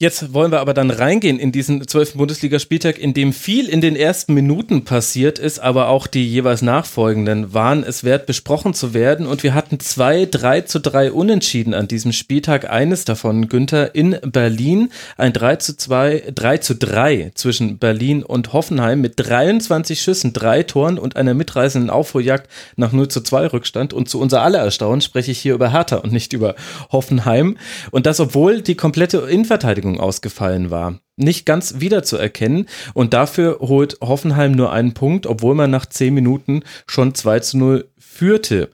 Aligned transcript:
Jetzt 0.00 0.32
wollen 0.32 0.52
wir 0.52 0.60
aber 0.60 0.74
dann 0.74 0.92
reingehen 0.92 1.40
in 1.40 1.50
diesen 1.50 1.88
zwölften 1.88 2.18
Bundesligaspieltag, 2.18 3.00
in 3.00 3.14
dem 3.14 3.32
viel 3.32 3.68
in 3.68 3.80
den 3.80 3.96
ersten 3.96 4.32
Minuten 4.32 4.84
passiert 4.84 5.40
ist, 5.40 5.58
aber 5.58 5.88
auch 5.88 6.06
die 6.06 6.24
jeweils 6.24 6.62
nachfolgenden 6.62 7.52
waren 7.52 7.82
es 7.82 8.04
wert, 8.04 8.24
besprochen 8.24 8.74
zu 8.74 8.94
werden. 8.94 9.26
Und 9.26 9.42
wir 9.42 9.54
hatten 9.54 9.80
zwei 9.80 10.24
3 10.24 10.60
zu 10.60 10.78
3 10.78 11.10
Unentschieden 11.10 11.74
an 11.74 11.88
diesem 11.88 12.12
Spieltag. 12.12 12.70
Eines 12.70 13.06
davon, 13.06 13.48
Günther, 13.48 13.96
in 13.96 14.16
Berlin. 14.22 14.90
Ein 15.16 15.32
3 15.32 15.56
zu 15.56 15.76
2, 15.76 16.30
3 16.32 16.58
zu 16.58 16.76
3 16.76 17.32
zwischen 17.34 17.78
Berlin 17.78 18.22
und 18.22 18.52
Hoffenheim 18.52 19.00
mit 19.00 19.14
23 19.16 20.00
Schüssen, 20.00 20.32
drei 20.32 20.62
Toren 20.62 21.00
und 21.00 21.16
einer 21.16 21.34
mitreißenden 21.34 21.90
Aufholjagd 21.90 22.48
nach 22.76 22.92
0 22.92 23.08
zu 23.08 23.20
2 23.20 23.48
Rückstand. 23.48 23.92
Und 23.92 24.08
zu 24.08 24.20
unser 24.20 24.42
aller 24.42 24.60
Erstaunen 24.60 25.00
spreche 25.00 25.32
ich 25.32 25.40
hier 25.40 25.54
über 25.54 25.72
Hertha 25.72 25.96
und 25.96 26.12
nicht 26.12 26.32
über 26.34 26.54
Hoffenheim. 26.92 27.58
Und 27.90 28.06
das, 28.06 28.20
obwohl 28.20 28.62
die 28.62 28.76
komplette 28.76 29.18
Innenverteidigung 29.28 29.87
Verteidigung 29.88 30.00
ausgefallen 30.00 30.70
war. 30.70 31.00
Nicht 31.16 31.46
ganz 31.46 31.80
wiederzuerkennen 31.80 32.68
und 32.94 33.12
dafür 33.12 33.58
holt 33.60 33.98
Hoffenheim 34.00 34.52
nur 34.52 34.72
einen 34.72 34.94
Punkt, 34.94 35.26
obwohl 35.26 35.54
man 35.54 35.70
nach 35.70 35.86
zehn 35.86 36.14
Minuten 36.14 36.62
schon 36.86 37.14
2 37.14 37.40
zu 37.40 37.58
0 37.58 37.88
führte. 37.98 38.70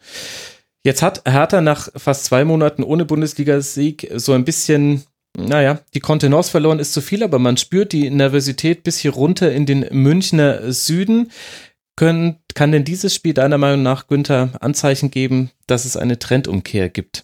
Jetzt 0.84 1.00
hat 1.00 1.22
Hertha 1.26 1.62
nach 1.62 1.88
fast 1.96 2.26
zwei 2.26 2.44
Monaten 2.44 2.82
ohne 2.82 3.06
Bundesligasieg 3.06 4.10
so 4.16 4.32
ein 4.32 4.44
bisschen 4.44 5.04
naja, 5.36 5.80
die 5.94 6.00
Kontenance 6.00 6.48
verloren 6.48 6.78
ist 6.78 6.92
zu 6.92 7.00
viel, 7.00 7.24
aber 7.24 7.40
man 7.40 7.56
spürt 7.56 7.90
die 7.92 8.08
Nervosität 8.08 8.84
bis 8.84 8.98
hier 8.98 9.10
runter 9.10 9.50
in 9.50 9.66
den 9.66 9.84
Münchner 9.90 10.70
Süden. 10.72 11.32
Können, 11.96 12.36
kann 12.54 12.70
denn 12.70 12.84
dieses 12.84 13.12
Spiel 13.16 13.34
deiner 13.34 13.58
Meinung 13.58 13.82
nach, 13.82 14.06
Günther, 14.06 14.52
Anzeichen 14.60 15.10
geben, 15.10 15.50
dass 15.66 15.86
es 15.86 15.96
eine 15.96 16.20
Trendumkehr 16.20 16.88
gibt? 16.88 17.23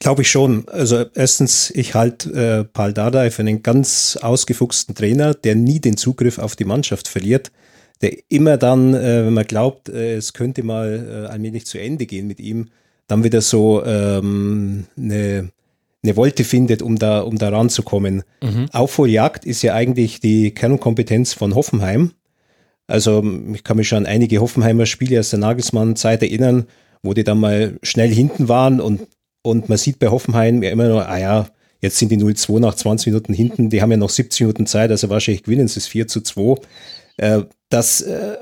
Glaube 0.00 0.22
ich 0.22 0.30
schon. 0.30 0.68
Also 0.68 1.04
erstens, 1.14 1.70
ich 1.70 1.94
halte 1.94 2.30
äh, 2.30 2.64
Paul 2.64 2.92
Dardai 2.92 3.30
für 3.30 3.42
einen 3.42 3.62
ganz 3.62 4.16
ausgefuchsten 4.20 4.94
Trainer, 4.94 5.34
der 5.34 5.56
nie 5.56 5.80
den 5.80 5.96
Zugriff 5.96 6.38
auf 6.38 6.54
die 6.54 6.64
Mannschaft 6.64 7.08
verliert, 7.08 7.50
der 8.00 8.16
immer 8.28 8.56
dann, 8.56 8.94
äh, 8.94 9.26
wenn 9.26 9.34
man 9.34 9.46
glaubt, 9.46 9.88
äh, 9.88 10.14
es 10.16 10.34
könnte 10.34 10.62
mal 10.62 11.26
äh, 11.26 11.32
allmählich 11.32 11.66
zu 11.66 11.78
Ende 11.78 12.06
gehen 12.06 12.28
mit 12.28 12.38
ihm, 12.38 12.68
dann 13.08 13.24
wieder 13.24 13.40
so 13.40 13.84
ähm, 13.84 14.86
eine, 14.96 15.50
eine 16.04 16.16
Wolte 16.16 16.44
findet, 16.44 16.80
um 16.80 16.96
da, 16.96 17.20
um 17.20 17.36
da 17.36 17.48
ranzukommen. 17.48 18.22
Mhm. 18.40 18.68
Aufholjagd 18.72 19.44
ist 19.46 19.62
ja 19.62 19.74
eigentlich 19.74 20.20
die 20.20 20.52
Kernkompetenz 20.52 21.32
von 21.32 21.56
Hoffenheim. 21.56 22.12
Also 22.86 23.24
ich 23.52 23.64
kann 23.64 23.76
mich 23.76 23.88
schon 23.88 23.98
an 23.98 24.06
einige 24.06 24.40
Hoffenheimer 24.40 24.86
Spiele 24.86 25.18
aus 25.18 25.30
der 25.30 25.40
Nagelsmann-Zeit 25.40 26.22
erinnern, 26.22 26.66
wo 27.02 27.14
die 27.14 27.24
dann 27.24 27.40
mal 27.40 27.78
schnell 27.82 28.12
hinten 28.12 28.48
waren 28.48 28.80
und 28.80 29.00
und 29.48 29.68
man 29.68 29.78
sieht 29.78 29.98
bei 29.98 30.08
Hoffenheim 30.08 30.62
ja 30.62 30.70
immer 30.70 30.88
nur, 30.88 31.08
ah 31.08 31.18
ja, 31.18 31.48
jetzt 31.80 31.96
sind 31.96 32.10
die 32.10 32.18
0-2 32.18 32.60
nach 32.60 32.74
20 32.74 33.06
Minuten 33.06 33.32
hinten, 33.32 33.70
die 33.70 33.80
haben 33.80 33.90
ja 33.90 33.96
noch 33.96 34.10
70 34.10 34.42
Minuten 34.42 34.66
Zeit, 34.66 34.90
also 34.90 35.08
wahrscheinlich 35.08 35.44
gewinnen 35.44 35.68
sie 35.68 35.80
es 35.80 35.86
4 35.86 36.06
zu 36.06 36.20
2. 36.20 36.60
Äh, 37.16 37.42
das, 37.70 38.02
äh, 38.02 38.36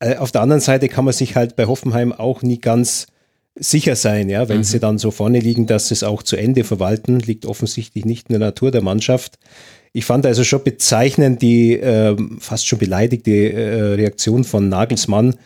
äh, 0.00 0.16
auf 0.16 0.32
der 0.32 0.42
anderen 0.42 0.60
Seite 0.60 0.88
kann 0.88 1.04
man 1.04 1.14
sich 1.14 1.36
halt 1.36 1.54
bei 1.54 1.66
Hoffenheim 1.66 2.12
auch 2.12 2.42
nie 2.42 2.58
ganz 2.58 3.06
sicher 3.54 3.94
sein, 3.94 4.28
ja, 4.28 4.48
wenn 4.48 4.58
mhm. 4.58 4.64
sie 4.64 4.80
dann 4.80 4.98
so 4.98 5.10
vorne 5.10 5.38
liegen, 5.38 5.66
dass 5.66 5.88
sie 5.88 5.94
es 5.94 6.02
auch 6.02 6.22
zu 6.22 6.36
Ende 6.36 6.64
verwalten, 6.64 7.20
liegt 7.20 7.46
offensichtlich 7.46 8.04
nicht 8.04 8.28
in 8.28 8.34
der 8.34 8.48
Natur 8.48 8.70
der 8.70 8.82
Mannschaft. 8.82 9.38
Ich 9.92 10.04
fand 10.04 10.26
also 10.26 10.44
schon 10.44 10.64
bezeichnend 10.64 11.40
die 11.40 11.78
äh, 11.78 12.16
fast 12.40 12.66
schon 12.66 12.78
beleidigte 12.78 13.52
äh, 13.52 13.82
Reaktion 13.94 14.44
von 14.44 14.68
Nagelsmann, 14.68 15.36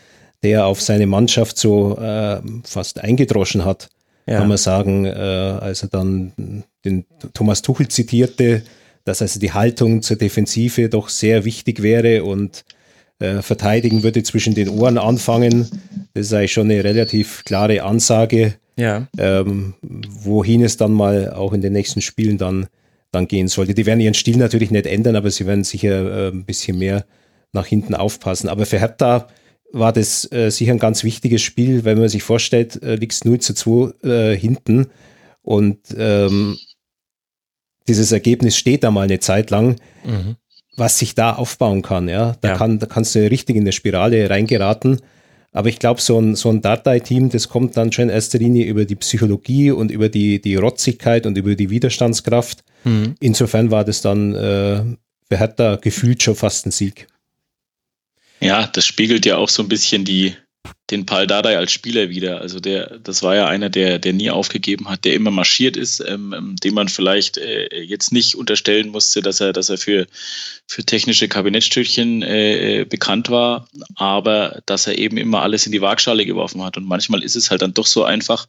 der 0.43 0.67
auf 0.67 0.81
seine 0.81 1.07
Mannschaft 1.07 1.59
so 1.59 1.97
äh, 1.99 2.41
fast 2.65 2.99
eingedroschen 2.99 3.65
hat 3.65 3.89
ja. 4.27 4.39
kann 4.39 4.49
man 4.49 4.59
sagen, 4.59 5.05
äh, 5.05 5.11
als 5.11 5.83
er 5.83 5.89
dann 5.89 6.65
den 6.85 7.05
Thomas 7.35 7.63
Tuchel 7.63 7.89
zitierte, 7.89 8.63
dass 9.05 9.23
also 9.23 9.41
die 9.41 9.53
Haltung 9.53 10.03
zur 10.03 10.17
Defensive 10.17 10.89
doch 10.89 11.09
sehr 11.09 11.45
wichtig 11.45 11.83
wäre 11.83 12.25
und 12.25 12.65
äh, 13.19 13.43
verteidigen 13.43 14.03
würde 14.03 14.23
zwischen 14.23 14.55
den 14.55 14.69
Ohren 14.69 14.99
anfangen. 14.99 15.69
Das 16.15 16.27
ist 16.27 16.33
eigentlich 16.33 16.53
schon 16.53 16.71
eine 16.71 16.85
relativ 16.85 17.45
klare 17.45 17.83
Ansage, 17.83 18.55
ja. 18.77 19.07
ähm, 19.19 19.75
wohin 19.83 20.63
es 20.63 20.77
dann 20.77 20.93
mal 20.93 21.33
auch 21.33 21.53
in 21.53 21.61
den 21.61 21.73
nächsten 21.73 22.01
Spielen 22.01 22.39
dann, 22.39 22.67
dann 23.11 23.29
gehen 23.29 23.49
sollte. 23.49 23.75
Die 23.75 23.87
werden 23.87 24.01
ihren 24.01 24.15
Stil 24.15 24.37
natürlich 24.37 24.71
nicht 24.71 24.87
ändern, 24.87 25.17
aber 25.17 25.31
sie 25.31 25.47
werden 25.47 25.65
sicher 25.65 26.27
äh, 26.27 26.29
ein 26.29 26.45
bisschen 26.45 26.79
mehr 26.79 27.05
nach 27.53 27.67
hinten 27.67 27.95
aufpassen. 27.95 28.49
Aber 28.49 28.67
für 28.67 28.79
Hertha 28.79 29.29
war 29.73 29.93
das 29.93 30.31
äh, 30.33 30.51
sicher 30.51 30.73
ein 30.73 30.79
ganz 30.79 31.05
wichtiges 31.05 31.43
Spiel, 31.43 31.85
wenn 31.85 31.99
man 31.99 32.09
sich 32.09 32.23
vorstellt, 32.23 32.83
äh, 32.83 32.97
liegt 32.97 33.25
0 33.25 33.41
zu 33.41 33.55
2 33.55 34.09
äh, 34.09 34.37
hinten 34.37 34.89
und 35.43 35.79
ähm, 35.97 36.57
dieses 37.89 38.13
Ergebnis 38.13 38.57
steht 38.57 38.85
da 38.85 38.91
mal 38.91 39.03
eine 39.03 39.21
Zeit 39.21 39.51
lang, 39.51 39.77
mhm. 40.05 40.37
was 40.77 40.99
sich 40.99 41.15
da 41.15 41.33
aufbauen 41.33 41.83
kann, 41.83 42.09
ja. 42.09 42.37
Da, 42.41 42.49
ja. 42.49 42.57
Kann, 42.57 42.79
da 42.79 42.87
kannst 42.87 43.15
du 43.15 43.29
richtig 43.29 43.57
in 43.57 43.63
eine 43.63 43.73
Spirale 43.73 44.31
reingeraten. 44.31 45.01
Aber 45.55 45.69
ich 45.69 45.79
glaube, 45.79 46.01
so 46.01 46.19
ein, 46.19 46.35
so 46.35 46.49
ein 46.49 46.63
Datei-Team, 46.63 47.29
das 47.29 47.49
kommt 47.49 47.77
dann 47.77 47.93
schon 47.93 48.05
in 48.05 48.11
erster 48.11 48.39
Linie 48.39 48.65
über 48.65 48.87
die 48.87 48.95
Psychologie 48.97 49.71
und 49.71 49.91
über 49.91 50.09
die, 50.09 50.41
die 50.41 50.57
Rotzigkeit 50.57 51.27
und 51.27 51.37
über 51.37 51.55
die 51.55 51.69
Widerstandskraft. 51.69 52.65
Mhm. 52.85 53.17
Insofern 53.21 53.71
war 53.71 53.85
das 53.85 54.01
dann 54.01 54.35
äh, 54.35 54.83
für 55.29 55.39
Hertha 55.39 55.77
gefühlt 55.77 56.23
schon 56.23 56.37
fast 56.37 56.67
ein 56.67 56.71
Sieg. 56.71 57.07
Ja, 58.43 58.67
das 58.67 58.85
spiegelt 58.85 59.25
ja 59.25 59.37
auch 59.37 59.49
so 59.49 59.63
ein 59.63 59.69
bisschen 59.69 60.05
die, 60.05 60.35
den 60.91 61.07
Paul 61.07 61.29
Dardai 61.29 61.57
als 61.57 61.71
Spieler 61.71 62.09
wieder. 62.09 62.41
Also 62.41 62.59
der, 62.59 62.99
das 62.99 63.23
war 63.23 63.37
ja 63.37 63.47
einer, 63.47 63.71
der, 63.71 64.01
der 64.01 64.13
nie 64.13 64.31
aufgegeben 64.31 64.89
hat, 64.89 65.05
der 65.05 65.15
immer 65.15 65.31
marschiert 65.31 65.77
ist, 65.77 66.01
ähm, 66.01 66.35
ähm, 66.37 66.57
dem 66.57 66.75
man 66.75 66.89
vielleicht 66.89 67.39
äh, 67.39 67.81
jetzt 67.81 68.13
nicht 68.13 68.35
unterstellen 68.35 68.89
musste, 68.89 69.23
dass 69.23 69.41
er, 69.41 69.53
dass 69.53 69.71
er 69.71 69.79
für, 69.79 70.09
für 70.67 70.85
technische 70.85 71.29
Kabinettstückchen 71.29 72.23
äh, 72.23 72.81
äh, 72.81 72.85
bekannt 72.85 73.31
war, 73.31 73.69
aber 73.95 74.61
dass 74.67 74.89
er 74.89 74.99
eben 74.99 75.19
immer 75.19 75.43
alles 75.43 75.65
in 75.67 75.73
die 75.73 75.81
Waagschale 75.81 76.27
geworfen 76.27 76.65
hat. 76.65 76.77
Und 76.77 76.85
manchmal 76.85 77.23
ist 77.23 77.37
es 77.37 77.53
halt 77.53 77.63
dann 77.63 77.75
doch 77.75 77.87
so 77.87 78.03
einfach. 78.03 78.49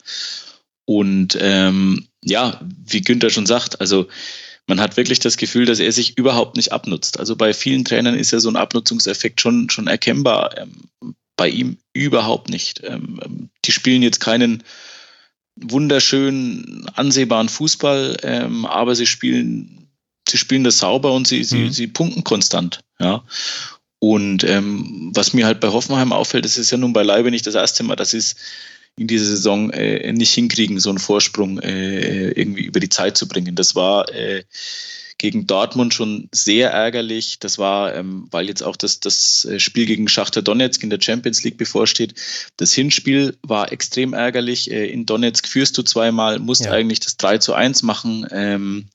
Und 0.85 1.37
ähm, 1.39 2.07
ja, 2.23 2.59
wie 2.83 3.01
Günther 3.01 3.29
schon 3.29 3.45
sagt, 3.45 3.79
also 3.79 4.07
man 4.67 4.79
hat 4.79 4.97
wirklich 4.97 5.19
das 5.19 5.37
Gefühl, 5.37 5.65
dass 5.65 5.79
er 5.79 5.91
sich 5.91 6.17
überhaupt 6.17 6.55
nicht 6.55 6.71
abnutzt. 6.71 7.19
Also 7.19 7.35
bei 7.35 7.53
vielen 7.53 7.83
Trainern 7.83 8.15
ist 8.15 8.31
ja 8.31 8.39
so 8.39 8.49
ein 8.49 8.55
Abnutzungseffekt 8.55 9.41
schon, 9.41 9.69
schon 9.69 9.87
erkennbar. 9.87 10.57
Ähm, 10.57 11.15
bei 11.35 11.49
ihm 11.49 11.77
überhaupt 11.93 12.49
nicht. 12.49 12.81
Ähm, 12.83 13.19
ähm 13.23 13.49
die 13.65 13.71
spielen 13.71 14.03
jetzt 14.03 14.19
keinen 14.19 14.63
wunderschönen, 15.55 16.87
ansehbaren 16.95 17.49
Fußball, 17.49 18.17
ähm, 18.23 18.65
aber 18.65 18.95
sie 18.95 19.05
spielen, 19.05 19.87
sie 20.27 20.37
spielen 20.37 20.63
das 20.63 20.79
sauber 20.79 21.13
und 21.13 21.27
sie, 21.27 21.39
mhm. 21.39 21.43
sie, 21.43 21.69
sie 21.69 21.87
punkten 21.87 22.23
konstant. 22.23 22.81
Ja. 22.99 23.23
Und 23.99 24.43
ähm, 24.43 25.11
was 25.13 25.33
mir 25.33 25.45
halt 25.45 25.59
bei 25.59 25.69
Hoffenheim 25.69 26.11
auffällt, 26.11 26.45
das 26.45 26.57
ist 26.57 26.71
ja 26.71 26.77
nun 26.77 26.93
beileibe 26.93 27.31
nicht 27.31 27.47
das 27.47 27.55
erste 27.55 27.83
Mal, 27.83 27.95
das 27.95 28.13
ist 28.13 28.37
in 28.97 29.07
dieser 29.07 29.25
Saison 29.25 29.71
äh, 29.71 30.11
nicht 30.13 30.33
hinkriegen, 30.33 30.79
so 30.79 30.89
einen 30.89 30.99
Vorsprung 30.99 31.59
äh, 31.59 32.31
irgendwie 32.31 32.63
über 32.63 32.79
die 32.79 32.89
Zeit 32.89 33.17
zu 33.17 33.27
bringen. 33.27 33.55
Das 33.55 33.75
war 33.75 34.09
äh, 34.13 34.43
gegen 35.17 35.47
Dortmund 35.47 35.93
schon 35.93 36.27
sehr 36.31 36.71
ärgerlich. 36.71 37.39
Das 37.39 37.57
war, 37.57 37.95
ähm, 37.95 38.27
weil 38.29 38.47
jetzt 38.47 38.61
auch 38.61 38.75
das, 38.75 38.99
das 38.99 39.45
äh, 39.45 39.59
Spiel 39.59 39.85
gegen 39.85 40.07
Schachter 40.07 40.41
Donetsk 40.41 40.83
in 40.83 40.89
der 40.89 41.01
Champions 41.01 41.43
League 41.43 41.57
bevorsteht. 41.57 42.13
Das 42.57 42.73
Hinspiel 42.73 43.37
war 43.41 43.71
extrem 43.71 44.13
ärgerlich. 44.13 44.69
Äh, 44.69 44.87
in 44.87 45.05
Donetsk 45.05 45.47
führst 45.47 45.77
du 45.77 45.83
zweimal, 45.83 46.39
musst 46.39 46.65
ja. 46.65 46.71
eigentlich 46.71 46.99
das 46.99 47.17
3 47.17 47.37
zu 47.39 47.53
1 47.53 47.83
machen. 47.83 48.27
Ähm, 48.31 48.89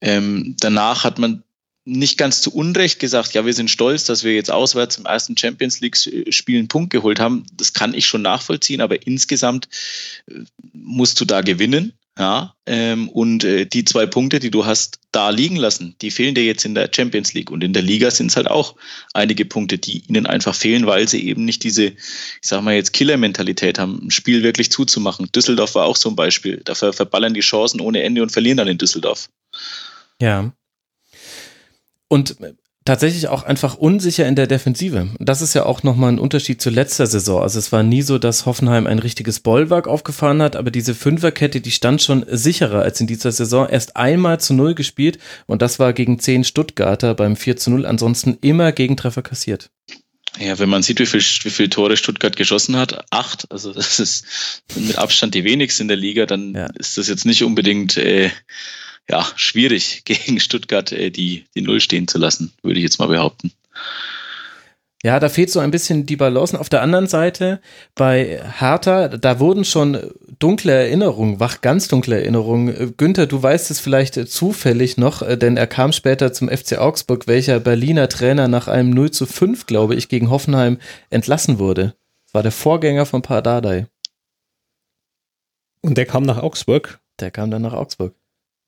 Ähm, 0.00 0.54
danach 0.60 1.04
hat 1.04 1.18
man 1.18 1.42
nicht 1.88 2.18
ganz 2.18 2.42
zu 2.42 2.54
Unrecht 2.54 2.98
gesagt, 2.98 3.34
ja, 3.34 3.46
wir 3.46 3.54
sind 3.54 3.70
stolz, 3.70 4.04
dass 4.04 4.22
wir 4.22 4.34
jetzt 4.34 4.50
auswärts 4.50 4.98
im 4.98 5.06
ersten 5.06 5.36
Champions 5.36 5.80
League-Spiel 5.80 6.58
einen 6.58 6.68
Punkt 6.68 6.90
geholt 6.90 7.18
haben. 7.18 7.46
Das 7.54 7.72
kann 7.72 7.94
ich 7.94 8.06
schon 8.06 8.22
nachvollziehen, 8.22 8.80
aber 8.80 9.06
insgesamt 9.06 9.68
äh, 10.28 10.40
musst 10.72 11.20
du 11.20 11.24
da 11.24 11.40
gewinnen. 11.40 11.94
Ja, 12.18 12.56
ähm, 12.66 13.08
und 13.10 13.44
äh, 13.44 13.64
die 13.64 13.84
zwei 13.84 14.04
Punkte, 14.04 14.40
die 14.40 14.50
du 14.50 14.66
hast 14.66 14.98
da 15.12 15.30
liegen 15.30 15.54
lassen, 15.54 15.94
die 16.02 16.10
fehlen 16.10 16.34
dir 16.34 16.44
jetzt 16.44 16.64
in 16.64 16.74
der 16.74 16.90
Champions 16.92 17.32
League. 17.32 17.52
Und 17.52 17.62
in 17.62 17.72
der 17.72 17.82
Liga 17.82 18.10
sind 18.10 18.26
es 18.26 18.36
halt 18.36 18.48
auch 18.48 18.74
einige 19.14 19.44
Punkte, 19.44 19.78
die 19.78 20.02
ihnen 20.08 20.26
einfach 20.26 20.56
fehlen, 20.56 20.86
weil 20.86 21.06
sie 21.06 21.24
eben 21.28 21.44
nicht 21.44 21.62
diese, 21.62 21.84
ich 21.84 21.96
sag 22.42 22.62
mal 22.62 22.74
jetzt, 22.74 22.92
Killer-Mentalität 22.92 23.78
haben, 23.78 24.00
ein 24.02 24.10
Spiel 24.10 24.42
wirklich 24.42 24.72
zuzumachen. 24.72 25.28
Düsseldorf 25.32 25.76
war 25.76 25.84
auch 25.84 25.94
so 25.94 26.08
ein 26.08 26.16
Beispiel. 26.16 26.60
Dafür 26.64 26.92
verballern 26.92 27.34
die 27.34 27.40
Chancen 27.40 27.80
ohne 27.80 28.02
Ende 28.02 28.20
und 28.20 28.32
verlieren 28.32 28.56
dann 28.56 28.68
in 28.68 28.78
Düsseldorf. 28.78 29.28
Ja. 30.20 30.52
Und 32.08 32.36
tatsächlich 32.88 33.28
auch 33.28 33.42
einfach 33.42 33.74
unsicher 33.74 34.26
in 34.26 34.34
der 34.34 34.46
Defensive. 34.46 35.08
Das 35.18 35.42
ist 35.42 35.52
ja 35.52 35.66
auch 35.66 35.82
nochmal 35.82 36.10
ein 36.10 36.18
Unterschied 36.18 36.62
zu 36.62 36.70
letzter 36.70 37.06
Saison. 37.06 37.42
Also 37.42 37.58
es 37.58 37.70
war 37.70 37.82
nie 37.82 38.00
so, 38.00 38.16
dass 38.16 38.46
Hoffenheim 38.46 38.86
ein 38.86 38.98
richtiges 38.98 39.40
Bollwerk 39.40 39.86
aufgefahren 39.86 40.40
hat, 40.40 40.56
aber 40.56 40.70
diese 40.70 40.94
Fünferkette, 40.94 41.60
die 41.60 41.70
stand 41.70 42.00
schon 42.00 42.24
sicherer 42.26 42.80
als 42.80 42.98
in 43.02 43.06
dieser 43.06 43.30
Saison. 43.30 43.68
Erst 43.68 43.96
einmal 43.96 44.40
zu 44.40 44.54
Null 44.54 44.74
gespielt 44.74 45.18
und 45.46 45.60
das 45.60 45.78
war 45.78 45.92
gegen 45.92 46.18
zehn 46.18 46.44
Stuttgarter 46.44 47.14
beim 47.14 47.36
4 47.36 47.58
zu 47.58 47.70
0. 47.70 47.84
Ansonsten 47.84 48.38
immer 48.40 48.72
Gegentreffer 48.72 49.20
kassiert. 49.20 49.70
Ja, 50.38 50.58
wenn 50.58 50.70
man 50.70 50.82
sieht, 50.82 51.00
wie 51.00 51.06
viel, 51.06 51.20
wie 51.20 51.50
viel 51.50 51.68
Tore 51.68 51.98
Stuttgart 51.98 52.36
geschossen 52.36 52.76
hat, 52.76 53.04
acht, 53.10 53.50
also 53.50 53.72
das 53.74 54.00
ist 54.00 54.62
mit 54.76 54.96
Abstand 54.96 55.34
die 55.34 55.44
wenigsten 55.44 55.82
in 55.82 55.88
der 55.88 55.96
Liga, 55.98 56.24
dann 56.24 56.54
ja. 56.54 56.66
ist 56.78 56.96
das 56.96 57.08
jetzt 57.08 57.26
nicht 57.26 57.42
unbedingt 57.42 57.98
äh, 57.98 58.30
ja, 59.10 59.26
schwierig, 59.36 60.02
gegen 60.04 60.40
Stuttgart 60.40 60.92
äh, 60.92 61.10
die, 61.10 61.44
die 61.54 61.62
Null 61.62 61.80
stehen 61.80 62.08
zu 62.08 62.18
lassen, 62.18 62.52
würde 62.62 62.78
ich 62.78 62.84
jetzt 62.84 62.98
mal 62.98 63.08
behaupten. 63.08 63.52
Ja, 65.04 65.20
da 65.20 65.28
fehlt 65.28 65.50
so 65.50 65.60
ein 65.60 65.70
bisschen 65.70 66.06
die 66.06 66.16
Balance. 66.16 66.58
Auf 66.58 66.68
der 66.68 66.82
anderen 66.82 67.06
Seite, 67.06 67.60
bei 67.94 68.42
Hertha, 68.58 69.06
da 69.06 69.38
wurden 69.38 69.64
schon 69.64 69.96
dunkle 70.40 70.72
Erinnerungen, 70.72 71.38
wach, 71.38 71.60
ganz 71.60 71.86
dunkle 71.86 72.16
Erinnerungen. 72.16 72.96
Günther, 72.96 73.26
du 73.26 73.40
weißt 73.40 73.70
es 73.70 73.78
vielleicht 73.78 74.14
zufällig 74.28 74.96
noch, 74.96 75.22
äh, 75.22 75.36
denn 75.38 75.56
er 75.56 75.68
kam 75.68 75.92
später 75.92 76.32
zum 76.32 76.48
FC 76.48 76.78
Augsburg, 76.78 77.28
welcher 77.28 77.60
Berliner 77.60 78.08
Trainer 78.08 78.48
nach 78.48 78.66
einem 78.66 78.90
0 78.90 79.12
zu 79.12 79.26
5, 79.26 79.66
glaube 79.66 79.94
ich, 79.94 80.08
gegen 80.08 80.30
Hoffenheim 80.30 80.78
entlassen 81.10 81.60
wurde. 81.60 81.94
Das 82.26 82.34
war 82.34 82.42
der 82.42 82.52
Vorgänger 82.52 83.06
von 83.06 83.22
Pardadei. 83.22 83.86
Und 85.80 85.96
der 85.96 86.06
kam 86.06 86.24
nach 86.24 86.38
Augsburg? 86.38 86.98
Der 87.20 87.30
kam 87.30 87.52
dann 87.52 87.62
nach 87.62 87.72
Augsburg. 87.72 88.17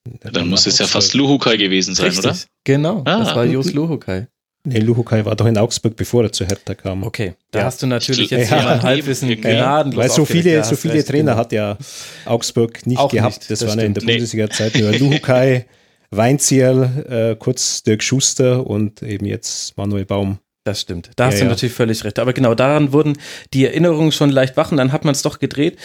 Dann 0.05 0.49
muss 0.49 0.67
es 0.67 0.79
ja 0.79 0.87
fast 0.87 1.15
Luhukai 1.15 1.57
gewesen 1.57 1.95
sein, 1.95 2.07
Richtig. 2.07 2.25
oder? 2.25 2.37
Genau, 2.65 3.03
ah. 3.05 3.19
das 3.19 3.35
war 3.35 3.45
Jos 3.45 3.73
Luhukai. 3.73 4.29
Nee, 4.63 4.81
Luhukai 4.81 5.25
war 5.25 5.35
doch 5.37 5.47
in 5.47 5.57
Augsburg, 5.57 5.97
bevor 5.97 6.25
er 6.25 6.33
zu 6.33 6.45
Hertha 6.45 6.75
kam. 6.75 7.03
Okay, 7.03 7.35
da 7.51 7.61
ja. 7.61 7.65
hast 7.65 7.83
du 7.83 7.87
natürlich 7.87 8.29
jetzt 8.31 8.51
ja, 8.51 8.75
ein 8.75 8.83
Halbwissen 8.83 9.29
gnadenlos 9.41 9.99
Weil 9.99 10.11
so 10.11 10.27
viele, 10.27 10.63
so 10.65 10.77
viele 10.77 11.03
Trainer 11.03 11.33
genau. 11.33 11.37
hat 11.37 11.53
ja 11.53 11.79
Augsburg 12.27 12.87
nicht 12.87 12.99
Auch 12.99 13.11
gehabt. 13.11 13.39
Nicht, 13.39 13.51
das, 13.51 13.61
das 13.61 13.69
waren 13.69 13.79
ja 13.79 13.87
in 13.87 13.95
der 13.95 14.05
nee. 14.05 14.13
Bundesliga-Zeit 14.13 14.75
nur 14.75 14.93
Luhukai, 14.93 15.65
Weinzierl, 16.11 17.33
äh, 17.33 17.37
kurz 17.37 17.83
Dirk 17.85 18.03
Schuster 18.03 18.67
und 18.67 19.03
eben 19.03 19.25
jetzt 19.25 19.79
Manuel 19.79 20.05
Baum. 20.05 20.39
Das 20.71 20.81
stimmt. 20.81 21.11
Da 21.17 21.25
ja, 21.25 21.31
hast 21.31 21.41
du 21.41 21.45
ja. 21.45 21.51
natürlich 21.51 21.75
völlig 21.75 22.05
recht. 22.05 22.21
Aber 22.21 22.33
genau 22.33 22.55
daran 22.55 22.93
wurden 22.93 23.19
die 23.53 23.65
Erinnerungen 23.65 24.13
schon 24.13 24.31
leicht 24.31 24.57
wach 24.57 24.71
und 24.71 24.77
dann 24.77 24.93
hat 24.93 25.05
man 25.05 25.13
es 25.13 25.23
doch 25.23 25.41
gedreht. 25.41 25.77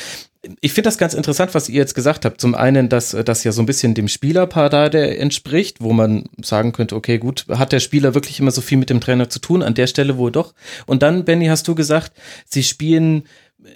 Ich 0.61 0.73
finde 0.73 0.89
das 0.89 0.99
ganz 0.99 1.15
interessant, 1.15 1.55
was 1.55 1.69
ihr 1.69 1.77
jetzt 1.77 1.95
gesagt 1.95 2.23
habt. 2.23 2.39
Zum 2.39 2.53
einen, 2.53 2.87
dass 2.87 3.17
das 3.25 3.43
ja 3.43 3.51
so 3.51 3.63
ein 3.63 3.65
bisschen 3.65 3.95
dem 3.95 4.07
Spielerpaar 4.07 4.69
da 4.69 4.89
der 4.89 5.19
entspricht, 5.19 5.81
wo 5.81 5.91
man 5.91 6.25
sagen 6.39 6.71
könnte, 6.71 6.95
okay, 6.95 7.17
gut, 7.17 7.45
hat 7.49 7.71
der 7.71 7.79
Spieler 7.79 8.13
wirklich 8.13 8.39
immer 8.39 8.51
so 8.51 8.61
viel 8.61 8.77
mit 8.77 8.91
dem 8.91 9.01
Trainer 9.01 9.27
zu 9.27 9.39
tun? 9.39 9.63
An 9.63 9.73
der 9.73 9.87
Stelle 9.87 10.17
wohl 10.17 10.31
doch. 10.31 10.53
Und 10.85 11.01
dann, 11.01 11.25
Benny, 11.25 11.47
hast 11.47 11.67
du 11.67 11.73
gesagt, 11.73 12.13
sie 12.45 12.61
spielen 12.61 13.23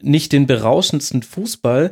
nicht 0.04 0.32
den 0.32 0.46
berauschendsten 0.46 1.24
Fußball. 1.24 1.90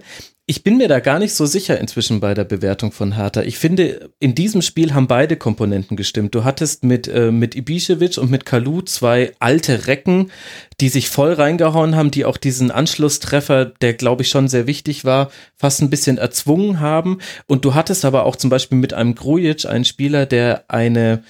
Ich 0.50 0.64
bin 0.64 0.78
mir 0.78 0.88
da 0.88 1.02
gar 1.02 1.20
nicht 1.20 1.34
so 1.34 1.46
sicher 1.46 1.78
inzwischen 1.78 2.22
bei 2.22 2.34
der 2.34 2.46
Bewertung 2.46 2.94
von 2.94 3.18
Hertha. 3.18 3.42
Ich 3.42 3.58
finde, 3.58 4.12
in 4.20 4.34
diesem 4.34 4.62
Spiel 4.62 4.94
haben 4.94 5.08
beide 5.08 5.36
Komponenten 5.36 5.98
gestimmt. 5.98 6.34
Du 6.34 6.46
hattest 6.46 6.86
mit, 6.86 7.06
äh, 7.10 7.32
mit 7.32 7.54
Ibišević 7.54 8.18
und 8.18 8.32
mit 8.32 8.46
Kalu 8.46 8.82
zwei 8.84 9.34
alte 9.40 9.88
Recken, 9.88 10.32
die 10.80 10.88
sich 10.88 11.10
voll 11.10 11.34
reingehauen 11.34 11.98
haben, 11.98 12.12
die 12.12 12.24
auch 12.24 12.38
diesen 12.38 12.72
Anschlusstreffer, 12.72 13.66
der 13.66 13.94
glaube 13.94 14.22
ich 14.22 14.30
schon 14.30 14.48
sehr 14.48 14.68
wichtig 14.68 15.04
war, 15.04 15.32
fast 15.58 15.82
ein 15.82 15.90
bisschen 15.90 16.18
erzwungen 16.18 16.80
haben. 16.80 17.18
Und 17.48 17.66
du 17.66 17.74
hattest 17.74 18.06
aber 18.06 18.26
auch 18.26 18.38
zum 18.38 18.50
Beispiel 18.50 18.78
mit 18.78 18.94
einem 18.94 19.16
Grujic 19.16 19.66
einen 19.66 19.84
Spieler, 19.84 20.26
der 20.26 20.64
eine, 20.70 21.26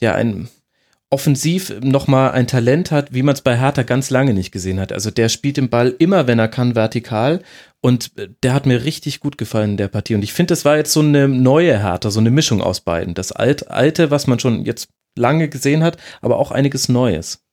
ja, 0.00 0.14
ein, 0.14 0.48
offensiv 1.12 1.78
nochmal 1.82 2.30
ein 2.32 2.46
Talent 2.46 2.90
hat, 2.90 3.12
wie 3.12 3.22
man 3.22 3.34
es 3.34 3.42
bei 3.42 3.58
Hertha 3.58 3.82
ganz 3.82 4.08
lange 4.08 4.32
nicht 4.32 4.50
gesehen 4.50 4.80
hat. 4.80 4.92
Also 4.92 5.10
der 5.10 5.28
spielt 5.28 5.58
den 5.58 5.68
Ball 5.68 5.94
immer, 5.98 6.26
wenn 6.26 6.38
er 6.38 6.48
kann, 6.48 6.74
vertikal. 6.74 7.42
Und 7.82 8.16
äh, 8.16 8.28
der 8.42 8.54
hat 8.54 8.64
mir 8.64 8.84
richtig 8.84 9.20
gut 9.20 9.36
gefallen 9.36 9.72
in 9.72 9.76
der 9.76 9.88
Partie. 9.88 10.14
Und 10.14 10.24
ich 10.24 10.32
finde, 10.32 10.52
das 10.52 10.64
war 10.64 10.76
jetzt 10.76 10.92
so 10.92 11.00
eine 11.00 11.28
neue 11.28 11.78
Hertha, 11.78 12.10
so 12.10 12.20
eine 12.20 12.30
Mischung 12.30 12.62
aus 12.62 12.80
beiden. 12.80 13.12
Das 13.12 13.30
alte, 13.30 14.10
was 14.10 14.26
man 14.26 14.38
schon 14.38 14.64
jetzt 14.64 14.88
lange 15.16 15.48
gesehen 15.48 15.82
hat, 15.82 15.98
aber 16.22 16.38
auch 16.38 16.50
einiges 16.50 16.88
Neues. 16.88 17.44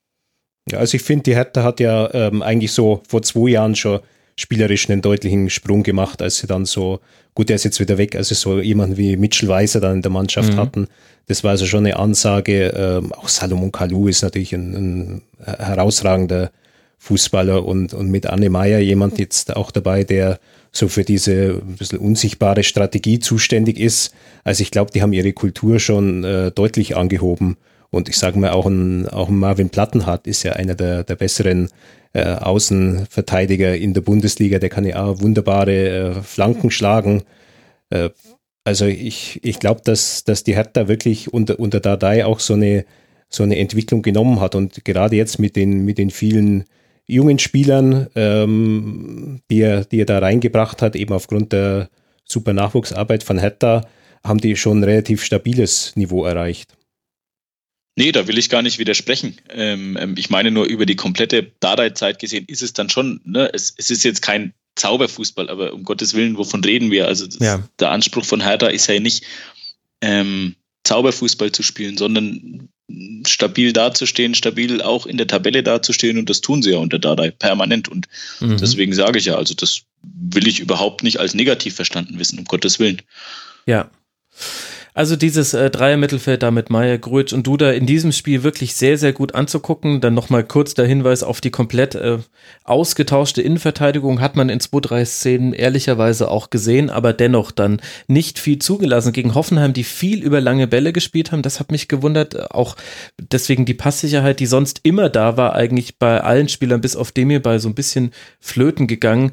Ja, 0.71 0.79
also 0.79 0.95
ich 0.95 1.03
finde, 1.03 1.23
die 1.23 1.35
Hertha 1.35 1.63
hat 1.63 1.81
ja 1.81 2.13
ähm, 2.13 2.41
eigentlich 2.41 2.71
so 2.71 3.03
vor 3.07 3.21
zwei 3.23 3.49
Jahren 3.49 3.75
schon 3.75 3.99
spielerisch 4.39 4.89
einen 4.89 5.01
deutlichen 5.01 5.49
Sprung 5.49 5.83
gemacht, 5.83 6.21
als 6.21 6.37
sie 6.37 6.47
dann 6.47 6.65
so, 6.65 6.99
gut, 7.35 7.49
der 7.49 7.57
ist 7.57 7.65
jetzt 7.65 7.79
wieder 7.79 7.97
weg, 7.97 8.15
als 8.15 8.29
sie 8.29 8.35
so 8.35 8.59
jemanden 8.59 8.97
wie 8.97 9.17
Mitchell 9.17 9.49
Weiser 9.49 9.81
dann 9.81 9.97
in 9.97 10.01
der 10.01 10.11
Mannschaft 10.11 10.53
mhm. 10.53 10.57
hatten. 10.57 10.87
Das 11.27 11.43
war 11.43 11.51
also 11.51 11.65
schon 11.65 11.85
eine 11.85 11.97
Ansage. 11.97 12.73
Ähm, 12.75 13.11
auch 13.13 13.27
Salomon 13.27 13.71
Kalou 13.71 14.07
ist 14.07 14.23
natürlich 14.23 14.53
ein, 14.53 14.73
ein 14.73 15.21
herausragender 15.45 16.51
Fußballer 16.99 17.65
und, 17.65 17.93
und 17.93 18.09
mit 18.09 18.27
Anne 18.27 18.49
Meyer 18.49 18.79
jemand 18.79 19.19
jetzt 19.19 19.55
auch 19.55 19.71
dabei, 19.71 20.03
der 20.03 20.39
so 20.71 20.87
für 20.87 21.03
diese 21.03 21.61
ein 21.61 21.75
bisschen 21.77 21.99
unsichtbare 21.99 22.63
Strategie 22.63 23.19
zuständig 23.19 23.79
ist. 23.79 24.13
Also 24.43 24.61
ich 24.61 24.71
glaube, 24.71 24.91
die 24.91 25.01
haben 25.01 25.13
ihre 25.13 25.33
Kultur 25.33 25.79
schon 25.79 26.23
äh, 26.23 26.51
deutlich 26.51 26.95
angehoben. 26.95 27.57
Und 27.91 28.09
ich 28.09 28.17
sage 28.17 28.37
mal, 28.39 28.51
auch 28.51 28.65
ein, 28.65 29.07
auch 29.07 29.29
ein 29.29 29.37
Marvin 29.37 29.69
Plattenhardt 29.69 30.27
ist 30.27 30.43
ja 30.43 30.53
einer 30.53 30.75
der, 30.75 31.03
der 31.03 31.15
besseren 31.15 31.69
äh, 32.13 32.23
Außenverteidiger 32.23 33.75
in 33.75 33.93
der 33.93 34.01
Bundesliga. 34.01 34.59
Der 34.59 34.69
kann 34.69 34.85
ja 34.85 35.03
auch 35.03 35.21
wunderbare 35.21 35.89
äh, 35.89 36.13
Flanken 36.21 36.71
schlagen. 36.71 37.23
Äh, 37.89 38.09
also 38.63 38.85
ich, 38.85 39.39
ich 39.43 39.59
glaube, 39.59 39.81
dass, 39.83 40.23
dass 40.23 40.43
die 40.43 40.55
Hertha 40.55 40.87
wirklich 40.87 41.33
unter, 41.33 41.59
unter 41.59 41.79
Dardai 41.79 42.25
auch 42.25 42.39
so 42.39 42.53
eine, 42.53 42.85
so 43.29 43.43
eine 43.43 43.57
Entwicklung 43.57 44.01
genommen 44.01 44.39
hat. 44.39 44.53
Und 44.53 44.85
gerade 44.85 45.15
jetzt 45.15 45.39
mit 45.39 45.55
den, 45.55 45.85
mit 45.85 45.97
den 45.97 46.11
vielen 46.11 46.65
jungen 47.07 47.39
Spielern, 47.39 48.07
ähm, 48.15 49.41
die, 49.49 49.61
er, 49.61 49.85
die 49.85 50.01
er 50.01 50.05
da 50.05 50.19
reingebracht 50.19 50.83
hat, 50.83 50.95
eben 50.95 51.13
aufgrund 51.13 51.53
der 51.53 51.89
super 52.23 52.53
Nachwuchsarbeit 52.53 53.23
von 53.23 53.39
Hertha, 53.39 53.87
haben 54.23 54.39
die 54.39 54.55
schon 54.55 54.79
ein 54.79 54.83
relativ 54.83 55.23
stabiles 55.23 55.95
Niveau 55.95 56.25
erreicht. 56.25 56.75
Nee, 57.99 58.13
da 58.13 58.27
will 58.27 58.37
ich 58.37 58.49
gar 58.49 58.61
nicht 58.61 58.79
widersprechen. 58.79 59.35
Ähm, 59.49 59.97
ähm, 59.99 60.15
ich 60.17 60.29
meine 60.29 60.51
nur 60.51 60.63
über 60.67 60.85
die 60.85 60.95
komplette 60.95 61.51
Dardai-Zeit 61.59 62.17
gesehen 62.17 62.45
ist 62.47 62.61
es 62.61 62.71
dann 62.71 62.89
schon, 62.89 63.19
ne, 63.25 63.49
es, 63.53 63.73
es 63.75 63.91
ist 63.91 64.05
jetzt 64.05 64.21
kein 64.21 64.53
Zauberfußball, 64.75 65.49
aber 65.49 65.73
um 65.73 65.83
Gottes 65.83 66.13
Willen, 66.13 66.37
wovon 66.37 66.63
reden 66.63 66.91
wir? 66.91 67.07
Also 67.07 67.27
ja. 67.41 67.61
der 67.77 67.91
Anspruch 67.91 68.23
von 68.23 68.39
Hertha 68.39 68.67
ist 68.67 68.87
ja 68.87 69.01
nicht 69.01 69.25
ähm, 69.99 70.55
Zauberfußball 70.85 71.51
zu 71.51 71.61
spielen, 71.61 71.97
sondern 71.97 72.69
stabil 73.27 73.73
dazustehen, 73.73 74.33
stabil 74.33 74.81
auch 74.81 75.05
in 75.05 75.17
der 75.17 75.27
Tabelle 75.27 75.61
dazustehen 75.61 76.17
und 76.17 76.29
das 76.29 76.39
tun 76.39 76.61
sie 76.61 76.71
ja 76.71 76.77
unter 76.77 76.99
Dardai 76.99 77.31
permanent 77.31 77.89
und 77.89 78.07
mhm. 78.39 78.55
deswegen 78.55 78.93
sage 78.93 79.19
ich 79.19 79.25
ja, 79.25 79.35
also 79.35 79.53
das 79.55 79.81
will 80.03 80.47
ich 80.47 80.61
überhaupt 80.61 81.03
nicht 81.03 81.19
als 81.19 81.33
negativ 81.33 81.75
verstanden 81.75 82.17
wissen, 82.17 82.39
um 82.39 82.45
Gottes 82.45 82.79
Willen. 82.79 83.01
Ja. 83.65 83.91
Also 84.93 85.15
dieses 85.15 85.53
äh, 85.53 85.69
Dreier-Mittelfeld 85.69 86.43
da 86.43 86.51
mit 86.51 86.69
Meier, 86.69 86.97
Gruitsch 86.97 87.33
und 87.33 87.45
Duda 87.45 87.71
in 87.71 87.85
diesem 87.85 88.11
Spiel 88.11 88.43
wirklich 88.43 88.75
sehr, 88.75 88.97
sehr 88.97 89.13
gut 89.13 89.35
anzugucken. 89.35 90.01
Dann 90.01 90.13
nochmal 90.13 90.43
kurz 90.43 90.73
der 90.73 90.85
Hinweis 90.85 91.23
auf 91.23 91.41
die 91.41 91.51
komplett 91.51 91.95
äh, 91.95 92.17
ausgetauschte 92.63 93.41
Innenverteidigung 93.41 94.19
hat 94.21 94.35
man 94.35 94.49
in 94.49 94.59
zwei, 94.59 94.79
drei 94.79 95.05
Szenen 95.05 95.53
ehrlicherweise 95.53 96.29
auch 96.29 96.49
gesehen, 96.49 96.89
aber 96.89 97.13
dennoch 97.13 97.51
dann 97.51 97.81
nicht 98.07 98.39
viel 98.39 98.59
zugelassen 98.59 99.13
gegen 99.13 99.35
Hoffenheim, 99.35 99.73
die 99.73 99.83
viel 99.83 100.23
über 100.23 100.41
lange 100.41 100.67
Bälle 100.67 100.93
gespielt 100.93 101.31
haben. 101.31 101.41
Das 101.41 101.59
hat 101.59 101.71
mich 101.71 101.87
gewundert. 101.87 102.51
Auch 102.51 102.75
deswegen 103.17 103.65
die 103.65 103.73
Passsicherheit, 103.73 104.39
die 104.39 104.45
sonst 104.45 104.81
immer 104.83 105.09
da 105.09 105.37
war, 105.37 105.53
eigentlich 105.53 105.97
bei 105.97 106.21
allen 106.21 106.49
Spielern 106.49 106.81
bis 106.81 106.95
auf 106.95 107.11
Demir 107.11 107.41
bei 107.41 107.59
so 107.59 107.69
ein 107.69 107.75
bisschen 107.75 108.11
flöten 108.39 108.87
gegangen. 108.87 109.31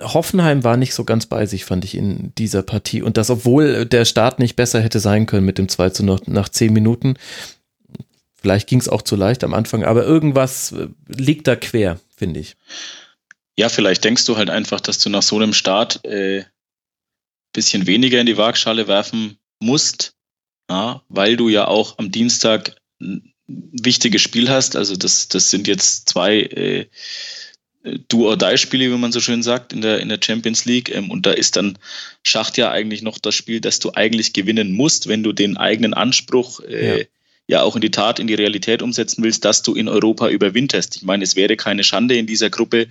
Hoffenheim 0.00 0.64
war 0.64 0.76
nicht 0.76 0.94
so 0.94 1.04
ganz 1.04 1.26
bei 1.26 1.46
sich, 1.46 1.64
fand 1.64 1.84
ich 1.84 1.94
in 1.94 2.32
dieser 2.36 2.62
Partie. 2.62 3.02
Und 3.02 3.16
das, 3.16 3.30
obwohl 3.30 3.86
der 3.86 4.04
Start 4.04 4.38
nicht 4.38 4.56
besser 4.56 4.80
hätte 4.80 5.00
sein 5.00 5.26
können 5.26 5.46
mit 5.46 5.58
dem 5.58 5.68
2 5.68 5.90
zu 5.90 6.04
0 6.04 6.20
nach 6.26 6.48
10 6.48 6.72
Minuten. 6.72 7.14
Vielleicht 8.40 8.68
ging 8.68 8.78
es 8.78 8.88
auch 8.88 9.02
zu 9.02 9.16
leicht 9.16 9.42
am 9.42 9.54
Anfang, 9.54 9.84
aber 9.84 10.04
irgendwas 10.04 10.72
äh, 10.72 10.88
liegt 11.08 11.48
da 11.48 11.56
quer, 11.56 11.98
finde 12.16 12.40
ich. 12.40 12.56
Ja, 13.56 13.68
vielleicht 13.68 14.04
denkst 14.04 14.24
du 14.26 14.36
halt 14.36 14.50
einfach, 14.50 14.80
dass 14.80 15.00
du 15.00 15.10
nach 15.10 15.22
so 15.22 15.36
einem 15.36 15.52
Start 15.52 16.04
äh, 16.04 16.44
bisschen 17.52 17.86
weniger 17.86 18.20
in 18.20 18.26
die 18.26 18.36
Waagschale 18.36 18.86
werfen 18.86 19.38
musst, 19.58 20.14
ja, 20.70 21.02
weil 21.08 21.36
du 21.36 21.48
ja 21.48 21.66
auch 21.66 21.98
am 21.98 22.12
Dienstag 22.12 22.76
ein 23.00 23.34
wichtiges 23.48 24.22
Spiel 24.22 24.48
hast. 24.48 24.76
Also 24.76 24.94
das, 24.94 25.26
das 25.28 25.50
sind 25.50 25.66
jetzt 25.66 26.08
zwei 26.08 26.40
äh, 26.40 26.86
Do-or-Die-Spiele, 27.82 28.90
wie 28.92 28.98
man 28.98 29.12
so 29.12 29.20
schön 29.20 29.42
sagt, 29.42 29.72
in 29.72 29.80
der, 29.80 30.00
in 30.00 30.08
der 30.08 30.18
Champions 30.22 30.64
League. 30.64 30.94
Ähm, 30.94 31.10
und 31.10 31.26
da 31.26 31.32
ist 31.32 31.56
dann 31.56 31.78
Schacht 32.22 32.58
ja 32.58 32.70
eigentlich 32.70 33.02
noch 33.02 33.18
das 33.18 33.34
Spiel, 33.34 33.60
das 33.60 33.78
du 33.78 33.92
eigentlich 33.94 34.32
gewinnen 34.32 34.72
musst, 34.72 35.08
wenn 35.08 35.22
du 35.22 35.32
den 35.32 35.56
eigenen 35.56 35.94
Anspruch 35.94 36.60
äh, 36.60 37.00
ja. 37.00 37.04
ja. 37.46 37.62
auch 37.62 37.76
in 37.76 37.80
die 37.80 37.90
Tat, 37.90 38.18
in 38.18 38.26
die 38.26 38.34
Realität 38.34 38.82
umsetzen 38.82 39.22
willst, 39.22 39.44
dass 39.44 39.62
du 39.62 39.74
in 39.74 39.88
Europa 39.88 40.28
überwinterst. 40.28 40.96
Ich 40.96 41.02
meine, 41.02 41.24
es 41.24 41.36
wäre 41.36 41.56
keine 41.56 41.84
Schande 41.84 42.16
in 42.16 42.26
dieser 42.26 42.50
Gruppe 42.50 42.88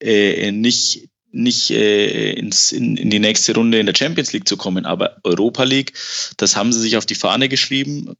äh, 0.00 0.50
nicht 0.52 1.08
nicht 1.36 1.70
äh, 1.70 2.32
ins, 2.32 2.72
in, 2.72 2.96
in 2.96 3.10
die 3.10 3.18
nächste 3.18 3.54
Runde 3.54 3.78
in 3.78 3.86
der 3.86 3.94
Champions 3.94 4.32
League 4.32 4.48
zu 4.48 4.56
kommen. 4.56 4.86
Aber 4.86 5.18
Europa 5.22 5.64
League, 5.64 5.92
das 6.38 6.56
haben 6.56 6.72
sie 6.72 6.80
sich 6.80 6.96
auf 6.96 7.04
die 7.04 7.14
Fahne 7.14 7.48
geschrieben. 7.48 8.16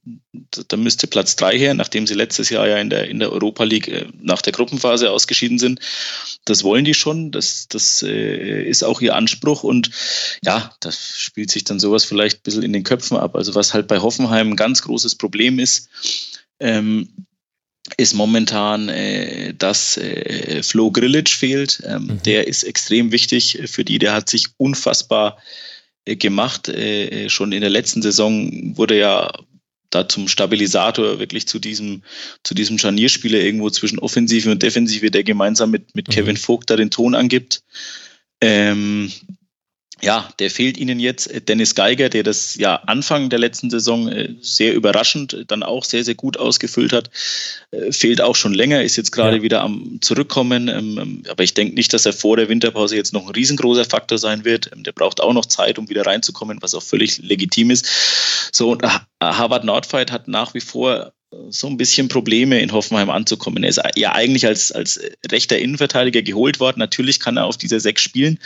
Da 0.67 0.77
müsste 0.77 1.07
Platz 1.07 1.35
drei 1.35 1.57
her, 1.57 1.73
nachdem 1.73 2.05
sie 2.05 2.13
letztes 2.13 2.49
Jahr 2.49 2.67
ja 2.67 2.77
in 2.77 2.91
der, 2.91 3.07
in 3.09 3.19
der 3.19 3.31
Europa 3.31 3.63
League 3.63 3.87
äh, 3.87 4.07
nach 4.21 4.43
der 4.43 4.53
Gruppenphase 4.53 5.09
ausgeschieden 5.09 5.57
sind. 5.57 5.79
Das 6.45 6.63
wollen 6.63 6.85
die 6.85 6.93
schon. 6.93 7.31
Das, 7.31 7.67
das 7.67 8.03
äh, 8.03 8.63
ist 8.63 8.83
auch 8.83 9.01
ihr 9.01 9.15
Anspruch. 9.15 9.63
Und 9.63 9.89
ja, 10.43 10.71
das 10.79 11.17
spielt 11.17 11.49
sich 11.49 11.63
dann 11.63 11.79
sowas 11.79 12.05
vielleicht 12.05 12.37
ein 12.37 12.43
bisschen 12.43 12.63
in 12.63 12.73
den 12.73 12.83
Köpfen 12.83 13.17
ab. 13.17 13.35
Also 13.35 13.55
was 13.55 13.73
halt 13.73 13.87
bei 13.87 13.99
Hoffenheim 13.99 14.51
ein 14.51 14.55
ganz 14.55 14.83
großes 14.83 15.15
Problem 15.15 15.57
ist, 15.57 15.89
ähm, 16.59 17.09
ist 17.95 18.13
momentan, 18.13 18.89
äh, 18.89 19.53
dass 19.53 19.97
äh, 19.97 20.61
Flo 20.63 20.91
Grillitsch 20.91 21.35
fehlt. 21.35 21.81
Ähm, 21.85 22.03
mhm. 22.03 22.23
Der 22.23 22.47
ist 22.47 22.63
extrem 22.63 23.11
wichtig 23.11 23.59
für 23.65 23.85
die. 23.85 23.99
Der 23.99 24.13
hat 24.13 24.29
sich 24.29 24.47
unfassbar 24.57 25.37
äh, 26.05 26.15
gemacht. 26.15 26.67
Äh, 26.67 27.29
schon 27.29 27.51
in 27.51 27.61
der 27.61 27.69
letzten 27.69 28.01
Saison 28.01 28.75
wurde 28.75 28.97
ja 28.97 29.31
da 29.89 30.07
zum 30.07 30.27
Stabilisator 30.27 31.19
wirklich 31.19 31.47
zu 31.47 31.59
diesem, 31.59 32.03
zu 32.43 32.53
diesem 32.53 32.77
Scharnierspieler 32.77 33.39
irgendwo 33.39 33.69
zwischen 33.69 33.99
Offensive 33.99 34.51
und 34.51 34.61
Defensive, 34.61 35.09
der 35.09 35.23
gemeinsam 35.23 35.71
mit, 35.71 35.95
mit 35.95 36.09
mhm. 36.09 36.11
Kevin 36.11 36.37
Vogt 36.37 36.69
da 36.69 36.75
den 36.75 36.91
Ton 36.91 37.15
angibt. 37.15 37.63
Ähm, 38.41 39.11
ja, 40.01 40.29
der 40.39 40.51
fehlt 40.51 40.77
ihnen 40.77 40.99
jetzt. 40.99 41.29
Dennis 41.47 41.73
Geiger, 41.73 42.09
der 42.09 42.23
das 42.23 42.55
ja 42.55 42.75
Anfang 42.75 43.29
der 43.29 43.39
letzten 43.39 43.69
Saison 43.69 44.07
äh, 44.07 44.35
sehr 44.41 44.73
überraschend 44.73 45.45
dann 45.47 45.63
auch 45.63 45.83
sehr, 45.83 46.03
sehr 46.03 46.15
gut 46.15 46.37
ausgefüllt 46.37 46.93
hat, 46.93 47.09
äh, 47.71 47.91
fehlt 47.91 48.21
auch 48.21 48.35
schon 48.35 48.53
länger, 48.53 48.83
ist 48.83 48.95
jetzt 48.95 49.11
gerade 49.11 49.37
ja. 49.37 49.43
wieder 49.43 49.61
am 49.61 49.99
Zurückkommen. 50.01 50.67
Ähm, 50.67 50.97
ähm, 50.99 51.23
aber 51.29 51.43
ich 51.43 51.53
denke 51.53 51.75
nicht, 51.75 51.93
dass 51.93 52.05
er 52.05 52.13
vor 52.13 52.37
der 52.37 52.49
Winterpause 52.49 52.95
jetzt 52.95 53.13
noch 53.13 53.25
ein 53.25 53.33
riesengroßer 53.33 53.85
Faktor 53.85 54.17
sein 54.17 54.45
wird. 54.45 54.71
Ähm, 54.73 54.83
der 54.83 54.91
braucht 54.91 55.21
auch 55.21 55.33
noch 55.33 55.45
Zeit, 55.45 55.79
um 55.79 55.89
wieder 55.89 56.05
reinzukommen, 56.05 56.61
was 56.61 56.75
auch 56.75 56.83
völlig 56.83 57.17
legitim 57.19 57.71
ist. 57.71 57.87
So, 58.51 58.71
und 58.71 58.83
Harvard 59.21 59.63
Nordfight 59.63 60.11
hat 60.11 60.27
nach 60.27 60.53
wie 60.53 60.61
vor 60.61 61.13
so 61.49 61.67
ein 61.67 61.77
bisschen 61.77 62.07
Probleme 62.07 62.61
in 62.61 62.71
Hoffenheim 62.71 63.09
anzukommen. 63.09 63.63
Er 63.63 63.69
ist 63.69 63.81
ja 63.95 64.13
eigentlich 64.13 64.45
als, 64.45 64.71
als 64.71 64.99
rechter 65.29 65.57
Innenverteidiger 65.57 66.21
geholt 66.21 66.59
worden. 66.59 66.79
Natürlich 66.79 67.19
kann 67.19 67.37
er 67.37 67.45
auf 67.45 67.57
dieser 67.57 67.79
Sechs 67.79 68.01
spielen. 68.01 68.39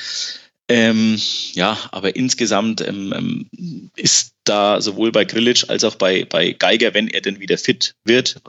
Ähm, 0.73 1.19
ja, 1.51 1.77
aber 1.91 2.15
insgesamt 2.15 2.79
ähm, 2.79 3.13
ähm, 3.13 3.91
ist 3.97 4.35
da 4.45 4.79
sowohl 4.79 5.11
bei 5.11 5.25
Grillitsch 5.25 5.65
als 5.67 5.83
auch 5.83 5.95
bei, 5.95 6.23
bei 6.23 6.53
Geiger, 6.53 6.93
wenn 6.93 7.09
er 7.09 7.19
denn 7.19 7.41
wieder 7.41 7.57
fit 7.57 7.95
wird, 8.05 8.39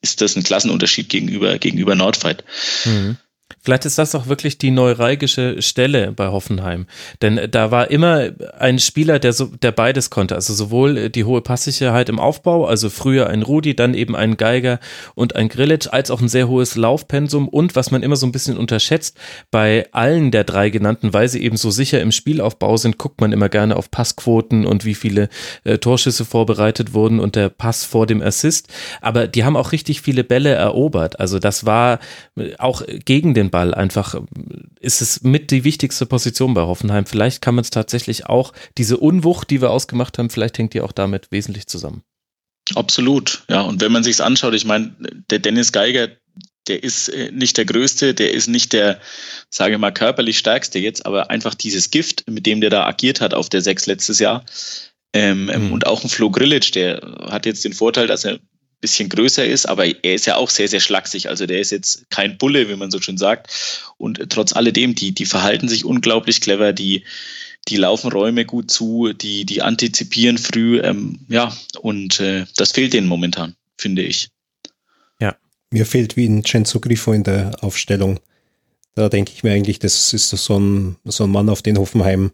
ist 0.00 0.22
das 0.22 0.36
ein 0.36 0.42
Klassenunterschied 0.42 1.10
gegenüber, 1.10 1.58
gegenüber 1.58 1.94
Nordfight. 1.94 2.44
Mhm. 2.86 3.18
Vielleicht 3.60 3.84
ist 3.84 3.98
das 3.98 4.14
auch 4.14 4.26
wirklich 4.26 4.58
die 4.58 4.70
neuralgische 4.70 5.60
Stelle 5.62 6.12
bei 6.12 6.28
Hoffenheim. 6.28 6.86
Denn 7.20 7.40
da 7.50 7.70
war 7.70 7.90
immer 7.90 8.30
ein 8.58 8.78
Spieler, 8.78 9.18
der, 9.18 9.32
so, 9.32 9.46
der 9.46 9.72
beides 9.72 10.10
konnte. 10.10 10.34
Also 10.34 10.54
sowohl 10.54 11.10
die 11.10 11.24
hohe 11.24 11.40
Passsicherheit 11.40 12.08
im 12.08 12.18
Aufbau, 12.18 12.66
also 12.66 12.90
früher 12.90 13.28
ein 13.28 13.42
Rudi, 13.42 13.74
dann 13.74 13.94
eben 13.94 14.16
ein 14.16 14.36
Geiger 14.36 14.80
und 15.14 15.36
ein 15.36 15.48
Grillitsch, 15.48 15.88
als 15.90 16.10
auch 16.10 16.20
ein 16.20 16.28
sehr 16.28 16.48
hohes 16.48 16.76
Laufpensum 16.76 17.48
und 17.48 17.76
was 17.76 17.90
man 17.90 18.02
immer 18.02 18.16
so 18.16 18.26
ein 18.26 18.32
bisschen 18.32 18.56
unterschätzt, 18.56 19.18
bei 19.50 19.86
allen 19.92 20.30
der 20.30 20.44
drei 20.44 20.70
genannten, 20.70 21.12
weil 21.12 21.28
sie 21.28 21.42
eben 21.42 21.56
so 21.56 21.70
sicher 21.70 22.00
im 22.00 22.12
Spielaufbau 22.12 22.76
sind, 22.76 22.98
guckt 22.98 23.20
man 23.20 23.32
immer 23.32 23.48
gerne 23.48 23.76
auf 23.76 23.90
Passquoten 23.90 24.66
und 24.66 24.84
wie 24.84 24.94
viele 24.94 25.28
äh, 25.64 25.78
Torschüsse 25.78 26.24
vorbereitet 26.24 26.94
wurden 26.94 27.20
und 27.20 27.36
der 27.36 27.48
Pass 27.48 27.84
vor 27.84 28.06
dem 28.06 28.22
Assist. 28.22 28.68
Aber 29.00 29.26
die 29.26 29.44
haben 29.44 29.56
auch 29.56 29.72
richtig 29.72 30.00
viele 30.00 30.24
Bälle 30.24 30.50
erobert. 30.50 31.20
Also 31.20 31.38
das 31.38 31.66
war 31.66 31.98
auch 32.58 32.82
gegen 33.04 33.34
den 33.34 33.41
Ball 33.50 33.74
einfach 33.74 34.20
ist 34.80 35.02
es 35.02 35.22
mit 35.22 35.50
die 35.50 35.64
wichtigste 35.64 36.06
Position 36.06 36.54
bei 36.54 36.62
Hoffenheim. 36.62 37.06
Vielleicht 37.06 37.42
kann 37.42 37.54
man 37.54 37.62
es 37.62 37.70
tatsächlich 37.70 38.26
auch, 38.26 38.52
diese 38.78 38.96
Unwucht, 38.96 39.50
die 39.50 39.60
wir 39.60 39.70
ausgemacht 39.70 40.18
haben, 40.18 40.30
vielleicht 40.30 40.58
hängt 40.58 40.74
die 40.74 40.80
auch 40.80 40.92
damit 40.92 41.30
wesentlich 41.30 41.66
zusammen. 41.66 42.02
Absolut, 42.74 43.44
ja. 43.48 43.62
Und 43.62 43.80
wenn 43.80 43.92
man 43.92 44.04
sich 44.04 44.22
anschaut, 44.22 44.54
ich 44.54 44.64
meine, 44.64 44.94
der 45.30 45.40
Dennis 45.40 45.72
Geiger, 45.72 46.08
der 46.68 46.82
ist 46.82 47.08
äh, 47.08 47.30
nicht 47.32 47.56
der 47.56 47.64
Größte, 47.64 48.14
der 48.14 48.32
ist 48.32 48.48
nicht 48.48 48.72
der, 48.72 49.00
sage 49.50 49.74
ich 49.74 49.80
mal, 49.80 49.92
körperlich 49.92 50.38
Stärkste 50.38 50.78
jetzt, 50.78 51.04
aber 51.04 51.30
einfach 51.30 51.54
dieses 51.54 51.90
Gift, 51.90 52.24
mit 52.30 52.46
dem 52.46 52.60
der 52.60 52.70
da 52.70 52.86
agiert 52.86 53.20
hat 53.20 53.34
auf 53.34 53.48
der 53.48 53.62
Sechs 53.62 53.86
letztes 53.86 54.18
Jahr. 54.18 54.44
Ähm, 55.12 55.46
mhm. 55.46 55.72
Und 55.72 55.86
auch 55.86 56.02
ein 56.02 56.08
Flo 56.08 56.30
Grillitsch, 56.30 56.74
der 56.74 57.00
hat 57.28 57.46
jetzt 57.46 57.64
den 57.64 57.72
Vorteil, 57.72 58.06
dass 58.06 58.24
er 58.24 58.38
bisschen 58.82 59.08
größer 59.08 59.46
ist, 59.46 59.66
aber 59.66 59.86
er 59.86 60.14
ist 60.14 60.26
ja 60.26 60.36
auch 60.36 60.50
sehr, 60.50 60.68
sehr 60.68 60.80
schlaksig. 60.80 61.30
Also 61.30 61.46
der 61.46 61.60
ist 61.60 61.70
jetzt 61.70 62.10
kein 62.10 62.36
Bulle, 62.36 62.68
wie 62.68 62.76
man 62.76 62.90
so 62.90 63.00
schön 63.00 63.16
sagt. 63.16 63.50
Und 63.96 64.28
trotz 64.28 64.52
alledem, 64.52 64.94
die, 64.94 65.12
die 65.12 65.24
verhalten 65.24 65.68
sich 65.68 65.86
unglaublich 65.86 66.42
clever, 66.42 66.74
die, 66.74 67.04
die 67.68 67.76
laufen 67.76 68.12
Räume 68.12 68.44
gut 68.44 68.70
zu, 68.70 69.12
die, 69.14 69.46
die 69.46 69.62
antizipieren 69.62 70.36
früh. 70.36 70.80
Ähm, 70.80 71.20
ja, 71.28 71.56
und 71.80 72.20
äh, 72.20 72.44
das 72.56 72.72
fehlt 72.72 72.92
denen 72.92 73.06
momentan, 73.06 73.54
finde 73.78 74.02
ich. 74.02 74.28
Ja. 75.20 75.36
Mir 75.70 75.86
fehlt 75.86 76.16
wie 76.16 76.26
ein 76.26 76.44
Cenzo 76.44 76.80
Grifo 76.80 77.12
in 77.12 77.22
der 77.22 77.52
Aufstellung. 77.62 78.20
Da 78.94 79.08
denke 79.08 79.32
ich 79.34 79.42
mir 79.42 79.52
eigentlich, 79.52 79.78
das 79.78 80.12
ist 80.12 80.28
so 80.28 80.58
ein, 80.58 80.96
so 81.04 81.24
ein 81.24 81.30
Mann, 81.30 81.48
auf 81.48 81.62
den 81.62 81.78
Hoffenheim 81.78 82.32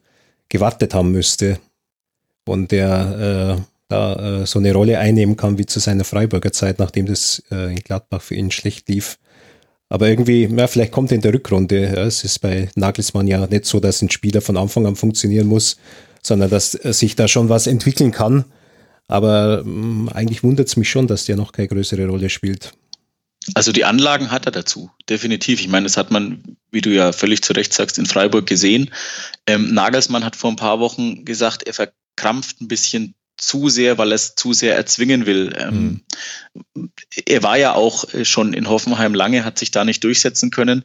gewartet 0.48 0.94
haben 0.94 1.12
müsste. 1.12 1.60
Und 2.46 2.72
der 2.72 3.58
äh, 3.58 3.77
da 3.88 4.42
äh, 4.42 4.46
so 4.46 4.58
eine 4.58 4.72
Rolle 4.72 4.98
einnehmen 4.98 5.36
kann 5.36 5.58
wie 5.58 5.66
zu 5.66 5.80
seiner 5.80 6.04
Freiburger 6.04 6.52
Zeit, 6.52 6.78
nachdem 6.78 7.06
das 7.06 7.42
äh, 7.50 7.72
in 7.72 7.80
Gladbach 7.80 8.22
für 8.22 8.34
ihn 8.34 8.50
schlecht 8.50 8.88
lief. 8.88 9.18
Aber 9.88 10.08
irgendwie, 10.08 10.44
ja, 10.44 10.66
vielleicht 10.66 10.92
kommt 10.92 11.10
er 11.10 11.16
in 11.16 11.22
der 11.22 11.32
Rückrunde. 11.32 11.84
Ja, 11.84 12.04
es 12.04 12.22
ist 12.22 12.40
bei 12.40 12.68
Nagelsmann 12.74 13.26
ja 13.26 13.46
nicht 13.46 13.64
so, 13.64 13.80
dass 13.80 14.02
ein 14.02 14.10
Spieler 14.10 14.42
von 14.42 14.58
Anfang 14.58 14.86
an 14.86 14.96
funktionieren 14.96 15.46
muss, 15.46 15.78
sondern 16.22 16.50
dass 16.50 16.72
sich 16.72 17.16
da 17.16 17.26
schon 17.26 17.48
was 17.48 17.66
entwickeln 17.66 18.12
kann. 18.12 18.44
Aber 19.06 19.64
mh, 19.64 20.12
eigentlich 20.12 20.42
wundert 20.42 20.68
es 20.68 20.76
mich 20.76 20.90
schon, 20.90 21.06
dass 21.06 21.24
der 21.24 21.36
noch 21.36 21.52
keine 21.52 21.68
größere 21.68 22.06
Rolle 22.06 22.28
spielt. 22.28 22.72
Also 23.54 23.72
die 23.72 23.86
Anlagen 23.86 24.30
hat 24.30 24.44
er 24.44 24.52
dazu, 24.52 24.90
definitiv. 25.08 25.60
Ich 25.60 25.68
meine, 25.68 25.84
das 25.84 25.96
hat 25.96 26.10
man, 26.10 26.56
wie 26.70 26.82
du 26.82 26.90
ja 26.90 27.12
völlig 27.12 27.42
zu 27.42 27.54
Recht 27.54 27.72
sagst, 27.72 27.98
in 27.98 28.04
Freiburg 28.04 28.46
gesehen. 28.46 28.90
Ähm, 29.46 29.72
Nagelsmann 29.72 30.24
hat 30.24 30.36
vor 30.36 30.50
ein 30.50 30.56
paar 30.56 30.80
Wochen 30.80 31.24
gesagt, 31.24 31.62
er 31.62 31.72
verkrampft 31.72 32.60
ein 32.60 32.68
bisschen 32.68 33.14
zu 33.38 33.68
sehr, 33.68 33.98
weil 33.98 34.12
er 34.12 34.16
es 34.16 34.34
zu 34.34 34.52
sehr 34.52 34.76
erzwingen 34.76 35.24
will. 35.24 35.54
Ähm, 35.56 36.02
mhm. 36.74 36.90
Er 37.24 37.42
war 37.42 37.56
ja 37.56 37.74
auch 37.74 38.12
äh, 38.12 38.24
schon 38.24 38.52
in 38.52 38.68
Hoffenheim 38.68 39.14
lange, 39.14 39.44
hat 39.44 39.58
sich 39.58 39.70
da 39.70 39.84
nicht 39.84 40.04
durchsetzen 40.04 40.50
können. 40.50 40.84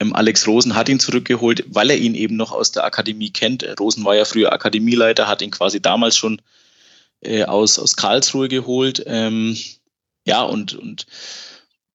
Ähm, 0.00 0.14
Alex 0.14 0.46
Rosen 0.46 0.76
hat 0.76 0.88
ihn 0.88 1.00
zurückgeholt, 1.00 1.64
weil 1.68 1.90
er 1.90 1.98
ihn 1.98 2.14
eben 2.14 2.36
noch 2.36 2.52
aus 2.52 2.72
der 2.72 2.84
Akademie 2.84 3.30
kennt. 3.30 3.66
Rosen 3.78 4.04
war 4.04 4.14
ja 4.14 4.24
früher 4.24 4.52
Akademieleiter, 4.52 5.28
hat 5.28 5.42
ihn 5.42 5.50
quasi 5.50 5.82
damals 5.82 6.16
schon 6.16 6.40
äh, 7.20 7.44
aus, 7.44 7.78
aus 7.78 7.96
Karlsruhe 7.96 8.48
geholt. 8.48 9.02
Ähm, 9.06 9.56
ja, 10.24 10.42
und, 10.42 10.74
und 10.74 11.06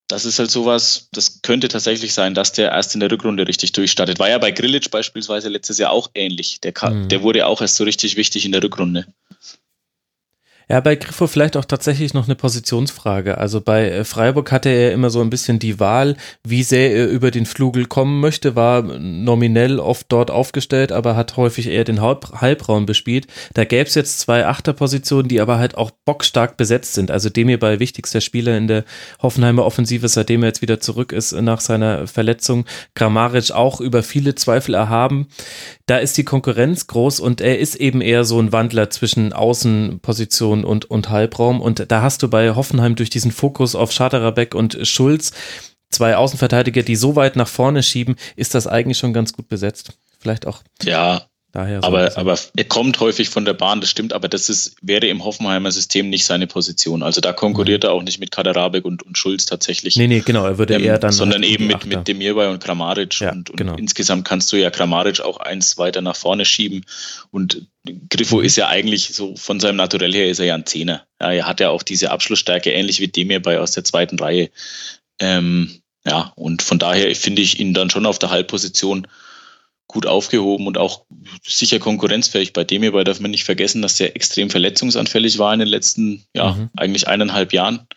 das 0.07 0.25
ist 0.25 0.37
halt 0.37 0.51
sowas, 0.51 1.07
das 1.11 1.41
könnte 1.41 1.69
tatsächlich 1.69 2.13
sein, 2.13 2.33
dass 2.33 2.51
der 2.51 2.71
erst 2.71 2.93
in 2.93 2.99
der 2.99 3.09
Rückrunde 3.09 3.47
richtig 3.47 3.71
durchstartet. 3.71 4.19
War 4.19 4.29
ja 4.29 4.37
bei 4.37 4.51
Grillitsch 4.51 4.89
beispielsweise 4.91 5.49
letztes 5.49 5.77
Jahr 5.77 5.91
auch 5.91 6.11
ähnlich. 6.13 6.59
Der, 6.61 6.73
mhm. 6.89 7.07
der 7.07 7.23
wurde 7.23 7.45
auch 7.45 7.61
erst 7.61 7.77
so 7.77 7.83
richtig 7.83 8.17
wichtig 8.17 8.45
in 8.45 8.51
der 8.51 8.61
Rückrunde. 8.61 9.07
Ja, 10.69 10.79
bei 10.79 10.95
Griffo 10.95 11.27
vielleicht 11.27 11.57
auch 11.57 11.65
tatsächlich 11.65 12.13
noch 12.13 12.25
eine 12.25 12.35
Positionsfrage. 12.35 13.37
Also 13.37 13.59
bei 13.59 13.89
äh, 13.89 14.03
Freiburg 14.05 14.51
hatte 14.51 14.69
er 14.69 14.93
immer 14.93 15.09
so 15.09 15.21
ein 15.21 15.29
bisschen 15.29 15.59
die 15.59 15.79
Wahl, 15.79 16.15
wie 16.43 16.63
sehr 16.63 16.93
er 16.93 17.09
über 17.09 17.31
den 17.31 17.45
Flugel 17.45 17.85
kommen 17.85 18.21
möchte, 18.21 18.55
war 18.55 18.81
nominell 18.81 19.79
oft 19.79 20.05
dort 20.09 20.31
aufgestellt, 20.31 20.91
aber 20.91 21.15
hat 21.15 21.35
häufig 21.35 21.67
eher 21.67 21.83
den 21.83 22.01
Halb 22.01 22.41
Halbraum 22.41 22.85
bespielt. 22.85 23.27
Da 23.53 23.65
gäbe 23.65 23.87
es 23.87 23.95
jetzt 23.95 24.19
zwei 24.19 24.45
Achterpositionen, 24.45 25.27
die 25.27 25.41
aber 25.41 25.57
halt 25.57 25.75
auch 25.75 25.91
bockstark 26.05 26.55
besetzt 26.55 26.93
sind. 26.93 27.11
Also 27.11 27.29
dem 27.29 27.49
hierbei 27.49 27.79
wichtigster 27.79 28.21
Spieler 28.21 28.57
in 28.57 28.67
der 28.67 28.85
Hoffenheimer 29.21 29.65
Offensive, 29.65 30.07
seitdem 30.07 30.43
er 30.43 30.47
jetzt 30.47 30.61
wieder 30.61 30.79
zurück 30.79 31.11
ist 31.11 31.33
nach 31.33 31.59
seiner 31.59 32.07
Verletzung. 32.07 32.65
Kramaric 32.95 33.51
auch 33.51 33.81
über 33.81 34.01
viele 34.01 34.35
Zweifel 34.35 34.75
erhaben. 34.75 35.27
Da 35.85 35.97
ist 35.97 36.17
die 36.17 36.23
Konkurrenz 36.23 36.87
groß 36.87 37.19
und 37.19 37.41
er 37.41 37.59
ist 37.59 37.75
eben 37.75 37.99
eher 37.99 38.23
so 38.23 38.39
ein 38.39 38.53
Wandler 38.53 38.89
zwischen 38.89 39.33
Außenpositionen 39.33 40.52
Position 40.53 40.63
und, 40.63 40.85
und 40.85 41.09
Halbraum. 41.09 41.61
Und 41.61 41.91
da 41.91 42.01
hast 42.01 42.21
du 42.21 42.29
bei 42.29 42.55
Hoffenheim 42.55 42.95
durch 42.95 43.09
diesen 43.09 43.31
Fokus 43.31 43.75
auf 43.75 43.91
Schaderabek 43.91 44.55
und 44.55 44.77
Schulz 44.83 45.31
zwei 45.89 46.15
Außenverteidiger, 46.15 46.81
die 46.81 46.95
so 46.95 47.15
weit 47.15 47.35
nach 47.35 47.47
vorne 47.47 47.83
schieben, 47.83 48.15
ist 48.35 48.55
das 48.55 48.65
eigentlich 48.65 48.97
schon 48.97 49.13
ganz 49.13 49.33
gut 49.33 49.47
besetzt. 49.47 49.93
Vielleicht 50.19 50.47
auch. 50.47 50.63
Ja, 50.81 51.27
Daher 51.53 51.81
so 51.81 51.87
aber, 51.87 52.17
aber 52.17 52.39
er 52.55 52.63
kommt 52.63 52.99
häufig 52.99 53.29
von 53.29 53.45
der 53.45 53.53
Bahn, 53.53 53.79
das 53.79 53.91
stimmt, 53.91 54.11
aber 54.11 54.27
das 54.27 54.49
ist, 54.49 54.75
wäre 54.81 55.05
im 55.05 55.23
Hoffenheimer 55.23 55.71
System 55.71 56.09
nicht 56.09 56.25
seine 56.25 56.47
Position. 56.47 57.03
Also 57.03 57.21
da 57.21 57.31
konkurriert 57.31 57.83
mhm. 57.83 57.89
er 57.89 57.93
auch 57.93 58.01
nicht 58.01 58.19
mit 58.19 58.31
Kaderabek 58.31 58.83
und, 58.83 59.03
und 59.03 59.19
Schulz 59.19 59.45
tatsächlich. 59.45 59.95
Nee, 59.95 60.07
nee, 60.07 60.21
genau, 60.21 60.47
er 60.47 60.57
würde 60.57 60.73
ähm, 60.73 60.83
eher 60.83 60.97
dann. 60.97 61.11
Sondern 61.11 61.43
eben 61.43 61.67
mit, 61.67 61.85
mit 61.85 62.07
Demirbay 62.07 62.47
und 62.47 62.63
Kramaric. 62.63 63.19
Ja, 63.19 63.31
und, 63.31 63.51
und 63.51 63.57
genau. 63.57 63.75
insgesamt 63.75 64.25
kannst 64.25 64.51
du 64.51 64.55
ja 64.55 64.71
Kramaric 64.71 65.21
auch 65.21 65.37
eins 65.37 65.77
weiter 65.77 66.01
nach 66.01 66.15
vorne 66.15 66.43
schieben. 66.43 66.87
Und 67.29 67.67
Griffo 68.09 68.39
mhm. 68.39 68.45
ist 68.45 68.55
ja 68.55 68.67
eigentlich 68.69 69.13
so 69.13 69.35
von 69.35 69.59
seinem 69.59 69.75
Naturell 69.75 70.11
her 70.11 70.29
ist 70.29 70.39
er 70.39 70.47
ja 70.47 70.55
ein 70.55 70.65
Zehner. 70.65 71.05
Ja, 71.21 71.33
er 71.33 71.45
hat 71.45 71.59
ja 71.59 71.69
auch 71.69 71.83
diese 71.83 72.09
Abschlussstärke, 72.09 72.71
ähnlich 72.71 72.99
wie 72.99 73.09
Demirbay 73.09 73.57
aus 73.57 73.73
der 73.73 73.83
zweiten 73.83 74.17
Reihe. 74.17 74.49
Ähm, 75.19 75.83
ja, 76.03 76.33
und 76.35 76.63
von 76.63 76.79
daher 76.79 77.15
finde 77.15 77.43
ich 77.43 77.59
ihn 77.59 77.75
dann 77.75 77.91
schon 77.91 78.07
auf 78.07 78.17
der 78.17 78.31
Halbposition 78.31 79.05
gut 79.93 80.05
aufgehoben 80.07 80.67
und 80.67 80.77
auch 80.77 81.05
sicher 81.45 81.79
konkurrenzfähig. 81.79 82.51
Bei 82.51 82.63
dem 82.63 82.81
hierbei 82.81 83.03
darf 83.03 83.19
man 83.19 83.31
nicht 83.31 83.43
vergessen, 83.43 83.81
dass 83.81 83.95
der 83.95 84.15
extrem 84.15 84.49
verletzungsanfällig 84.49 85.37
war 85.37 85.53
in 85.53 85.59
den 85.59 85.69
letzten, 85.69 86.25
ja, 86.35 86.51
mhm. 86.51 86.69
eigentlich 86.75 87.07
eineinhalb 87.07 87.53
Jahren. 87.53 87.87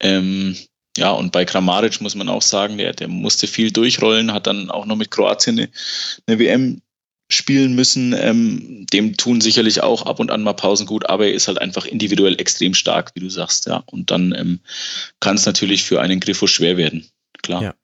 Ähm, 0.00 0.56
ja, 0.96 1.10
und 1.10 1.32
bei 1.32 1.44
Kramaric 1.44 2.00
muss 2.00 2.14
man 2.14 2.28
auch 2.28 2.42
sagen, 2.42 2.78
der, 2.78 2.92
der 2.92 3.08
musste 3.08 3.46
viel 3.46 3.70
durchrollen, 3.70 4.32
hat 4.32 4.46
dann 4.46 4.70
auch 4.70 4.86
noch 4.86 4.96
mit 4.96 5.10
Kroatien 5.10 5.58
eine, 5.58 5.68
eine 6.26 6.38
WM 6.38 6.82
spielen 7.28 7.74
müssen. 7.74 8.12
Ähm, 8.12 8.86
dem 8.92 9.16
tun 9.16 9.40
sicherlich 9.40 9.82
auch 9.82 10.06
ab 10.06 10.20
und 10.20 10.30
an 10.30 10.42
mal 10.42 10.52
Pausen 10.52 10.86
gut, 10.86 11.08
aber 11.08 11.26
er 11.26 11.32
ist 11.32 11.48
halt 11.48 11.60
einfach 11.60 11.86
individuell 11.86 12.38
extrem 12.38 12.74
stark, 12.74 13.12
wie 13.14 13.20
du 13.20 13.30
sagst, 13.30 13.66
ja. 13.66 13.82
Und 13.86 14.10
dann 14.10 14.34
ähm, 14.36 14.60
kann 15.20 15.36
es 15.36 15.46
natürlich 15.46 15.82
für 15.82 16.00
einen 16.00 16.20
Griffo 16.20 16.46
schwer 16.46 16.76
werden, 16.76 17.08
klar. 17.42 17.62
Ja. 17.62 17.74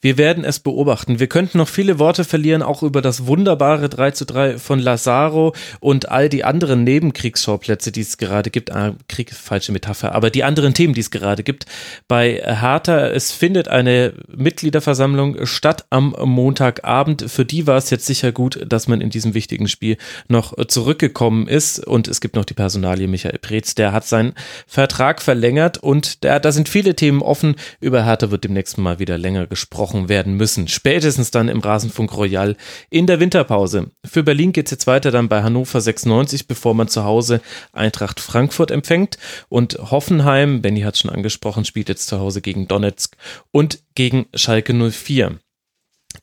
Wir 0.00 0.18
werden 0.18 0.44
es 0.44 0.60
beobachten. 0.60 1.20
Wir 1.20 1.26
könnten 1.26 1.58
noch 1.58 1.68
viele 1.68 1.98
Worte 1.98 2.24
verlieren, 2.24 2.62
auch 2.62 2.82
über 2.82 3.00
das 3.00 3.26
wunderbare 3.26 3.88
3 3.88 4.10
zu 4.10 4.26
3 4.26 4.58
von 4.58 4.78
Lazaro 4.78 5.54
und 5.80 6.10
all 6.10 6.28
die 6.28 6.44
anderen 6.44 6.84
Nebenkriegsschauplätze, 6.84 7.90
die 7.90 8.02
es 8.02 8.18
gerade 8.18 8.50
gibt. 8.50 8.70
Ah, 8.72 8.94
Krieg, 9.08 9.32
falsche 9.32 9.72
Metapher, 9.72 10.14
aber 10.14 10.30
die 10.30 10.44
anderen 10.44 10.74
Themen, 10.74 10.94
die 10.94 11.00
es 11.00 11.10
gerade 11.10 11.42
gibt. 11.42 11.66
Bei 12.08 12.42
Hertha, 12.44 13.08
es 13.08 13.32
findet 13.32 13.68
eine 13.68 14.12
Mitgliederversammlung 14.28 15.46
statt 15.46 15.86
am 15.90 16.14
Montagabend. 16.22 17.24
Für 17.28 17.44
die 17.44 17.66
war 17.66 17.78
es 17.78 17.90
jetzt 17.90 18.06
sicher 18.06 18.32
gut, 18.32 18.60
dass 18.66 18.88
man 18.88 19.00
in 19.00 19.10
diesem 19.10 19.34
wichtigen 19.34 19.68
Spiel 19.68 19.96
noch 20.28 20.54
zurückgekommen 20.66 21.48
ist. 21.48 21.84
Und 21.84 22.08
es 22.08 22.20
gibt 22.20 22.36
noch 22.36 22.44
die 22.44 22.54
Personalie 22.54 23.08
Michael 23.08 23.38
Preetz, 23.38 23.74
der 23.74 23.92
hat 23.92 24.06
seinen 24.06 24.34
Vertrag 24.66 25.22
verlängert 25.22 25.78
und 25.78 26.22
der, 26.22 26.40
da 26.40 26.52
sind 26.52 26.68
viele 26.68 26.94
Themen 26.94 27.22
offen. 27.22 27.56
Über 27.80 28.04
Hertha 28.04 28.30
wird 28.30 28.44
demnächst 28.44 28.76
mal 28.76 28.98
wieder 28.98 29.16
länger 29.16 29.46
gesprochen 29.54 30.08
werden 30.08 30.34
müssen. 30.34 30.66
Spätestens 30.66 31.30
dann 31.30 31.48
im 31.48 31.60
Rasenfunk 31.60 32.16
Royal 32.16 32.56
in 32.90 33.06
der 33.06 33.20
Winterpause. 33.20 33.92
Für 34.04 34.24
Berlin 34.24 34.52
geht 34.52 34.66
es 34.66 34.72
jetzt 34.72 34.88
weiter 34.88 35.12
dann 35.12 35.28
bei 35.28 35.44
Hannover 35.44 35.80
96, 35.80 36.48
bevor 36.48 36.74
man 36.74 36.88
zu 36.88 37.04
Hause 37.04 37.40
Eintracht 37.72 38.18
Frankfurt 38.18 38.72
empfängt. 38.72 39.16
Und 39.48 39.78
Hoffenheim, 39.78 40.60
Benny 40.60 40.80
hat 40.80 40.98
schon 40.98 41.12
angesprochen, 41.12 41.64
spielt 41.64 41.88
jetzt 41.88 42.08
zu 42.08 42.18
Hause 42.18 42.40
gegen 42.40 42.66
Donetsk 42.66 43.16
und 43.52 43.78
gegen 43.94 44.26
Schalke 44.34 44.74
04. 44.74 45.38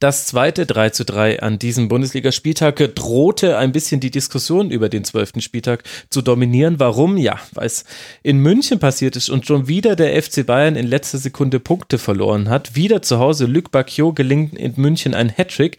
Das 0.01 0.25
zweite 0.25 0.65
3 0.65 0.89
zu 0.89 1.05
3 1.05 1.43
an 1.43 1.59
diesem 1.59 1.87
Bundesligaspieltag 1.87 2.95
drohte 2.95 3.59
ein 3.59 3.71
bisschen 3.71 3.99
die 3.99 4.09
Diskussion 4.09 4.71
über 4.71 4.89
den 4.89 5.03
zwölften 5.03 5.41
Spieltag 5.41 5.83
zu 6.09 6.23
dominieren. 6.23 6.79
Warum? 6.79 7.17
Ja, 7.17 7.39
weil 7.53 7.67
es 7.67 7.85
in 8.23 8.39
München 8.39 8.79
passiert 8.79 9.15
ist 9.15 9.29
und 9.29 9.45
schon 9.45 9.67
wieder 9.67 9.95
der 9.95 10.19
FC 10.19 10.43
Bayern 10.43 10.75
in 10.75 10.87
letzter 10.87 11.19
Sekunde 11.19 11.59
Punkte 11.59 11.99
verloren 11.99 12.49
hat. 12.49 12.75
Wieder 12.75 13.03
zu 13.03 13.19
Hause 13.19 13.45
Luc 13.45 13.69
Bacchio 13.69 14.11
gelingt 14.11 14.57
in 14.57 14.73
München 14.75 15.13
ein 15.13 15.29
Hattrick 15.29 15.77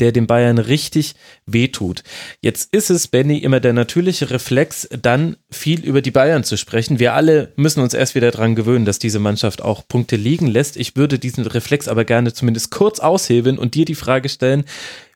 der 0.00 0.12
den 0.12 0.26
Bayern 0.26 0.58
richtig 0.58 1.14
wehtut. 1.46 2.02
Jetzt 2.40 2.74
ist 2.74 2.90
es, 2.90 3.06
Benny, 3.08 3.38
immer 3.38 3.60
der 3.60 3.72
natürliche 3.72 4.30
Reflex, 4.30 4.88
dann 4.90 5.36
viel 5.50 5.84
über 5.84 6.02
die 6.02 6.10
Bayern 6.10 6.44
zu 6.44 6.56
sprechen. 6.56 6.98
Wir 6.98 7.14
alle 7.14 7.52
müssen 7.56 7.80
uns 7.80 7.94
erst 7.94 8.14
wieder 8.14 8.30
daran 8.30 8.54
gewöhnen, 8.54 8.84
dass 8.84 8.98
diese 8.98 9.18
Mannschaft 9.18 9.62
auch 9.62 9.86
Punkte 9.86 10.16
liegen 10.16 10.46
lässt. 10.46 10.76
Ich 10.76 10.96
würde 10.96 11.18
diesen 11.18 11.46
Reflex 11.46 11.88
aber 11.88 12.04
gerne 12.04 12.32
zumindest 12.32 12.70
kurz 12.70 12.98
aushebeln 12.98 13.58
und 13.58 13.74
dir 13.74 13.84
die 13.84 13.94
Frage 13.94 14.28
stellen, 14.28 14.64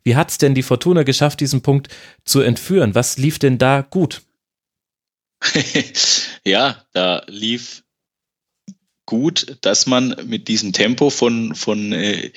wie 0.05 0.17
hat 0.17 0.31
es 0.31 0.39
denn 0.39 0.55
die 0.55 0.63
Fortuna 0.63 1.03
geschafft, 1.03 1.41
diesen 1.41 1.61
Punkt 1.61 1.89
zu 2.25 2.41
entführen? 2.41 2.95
Was 2.95 3.19
lief 3.19 3.39
denn 3.39 3.59
da 3.59 3.83
gut? 3.83 4.23
ja, 6.45 6.85
da 6.93 7.23
lief 7.27 7.85
gut, 9.09 9.57
dass 9.63 9.87
man 9.87 10.15
mit 10.27 10.49
diesem 10.49 10.75
Tempo 10.75 11.09
von, 11.09 11.55
von 11.55 11.95
äh, 11.95 12.31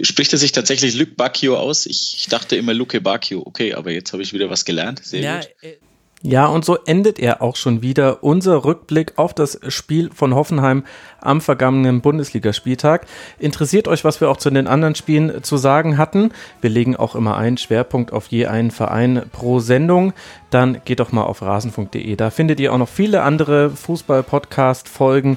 spricht 0.00 0.32
er 0.32 0.40
sich 0.40 0.50
tatsächlich 0.50 0.96
Luc 0.96 1.16
Bacchio 1.16 1.56
aus? 1.56 1.86
Ich, 1.86 2.16
ich 2.18 2.26
dachte 2.26 2.56
immer 2.56 2.74
Luke 2.74 3.00
Bacchio. 3.00 3.42
Okay, 3.46 3.74
aber 3.74 3.92
jetzt 3.92 4.12
habe 4.12 4.24
ich 4.24 4.32
wieder 4.32 4.50
was 4.50 4.64
gelernt. 4.64 5.04
Sehr 5.04 5.20
ja, 5.20 5.36
gut. 5.36 5.48
Äh 5.62 5.76
ja, 6.22 6.46
und 6.46 6.64
so 6.64 6.76
endet 6.86 7.20
er 7.20 7.42
auch 7.42 7.54
schon 7.54 7.82
wieder 7.82 8.24
unser 8.24 8.64
Rückblick 8.64 9.12
auf 9.16 9.34
das 9.34 9.60
Spiel 9.68 10.10
von 10.12 10.34
Hoffenheim 10.34 10.82
am 11.20 11.40
vergangenen 11.40 12.00
Bundesligaspieltag. 12.00 13.06
Interessiert 13.38 13.86
euch, 13.86 14.02
was 14.02 14.20
wir 14.20 14.30
auch 14.30 14.38
zu 14.38 14.50
den 14.50 14.66
anderen 14.66 14.94
Spielen 14.94 15.44
zu 15.44 15.56
sagen 15.56 15.98
hatten? 15.98 16.32
Wir 16.60 16.70
legen 16.70 16.96
auch 16.96 17.14
immer 17.14 17.36
einen 17.36 17.58
Schwerpunkt 17.58 18.12
auf 18.12 18.26
je 18.28 18.46
einen 18.46 18.70
Verein 18.72 19.22
pro 19.30 19.60
Sendung. 19.60 20.14
Dann 20.50 20.80
geht 20.84 21.00
doch 21.00 21.12
mal 21.12 21.24
auf 21.24 21.42
rasen.de. 21.42 22.16
Da 22.16 22.30
findet 22.30 22.60
ihr 22.60 22.72
auch 22.72 22.78
noch 22.78 22.88
viele 22.88 23.22
andere 23.22 23.70
Fußball-Podcast-Folgen 23.70 25.36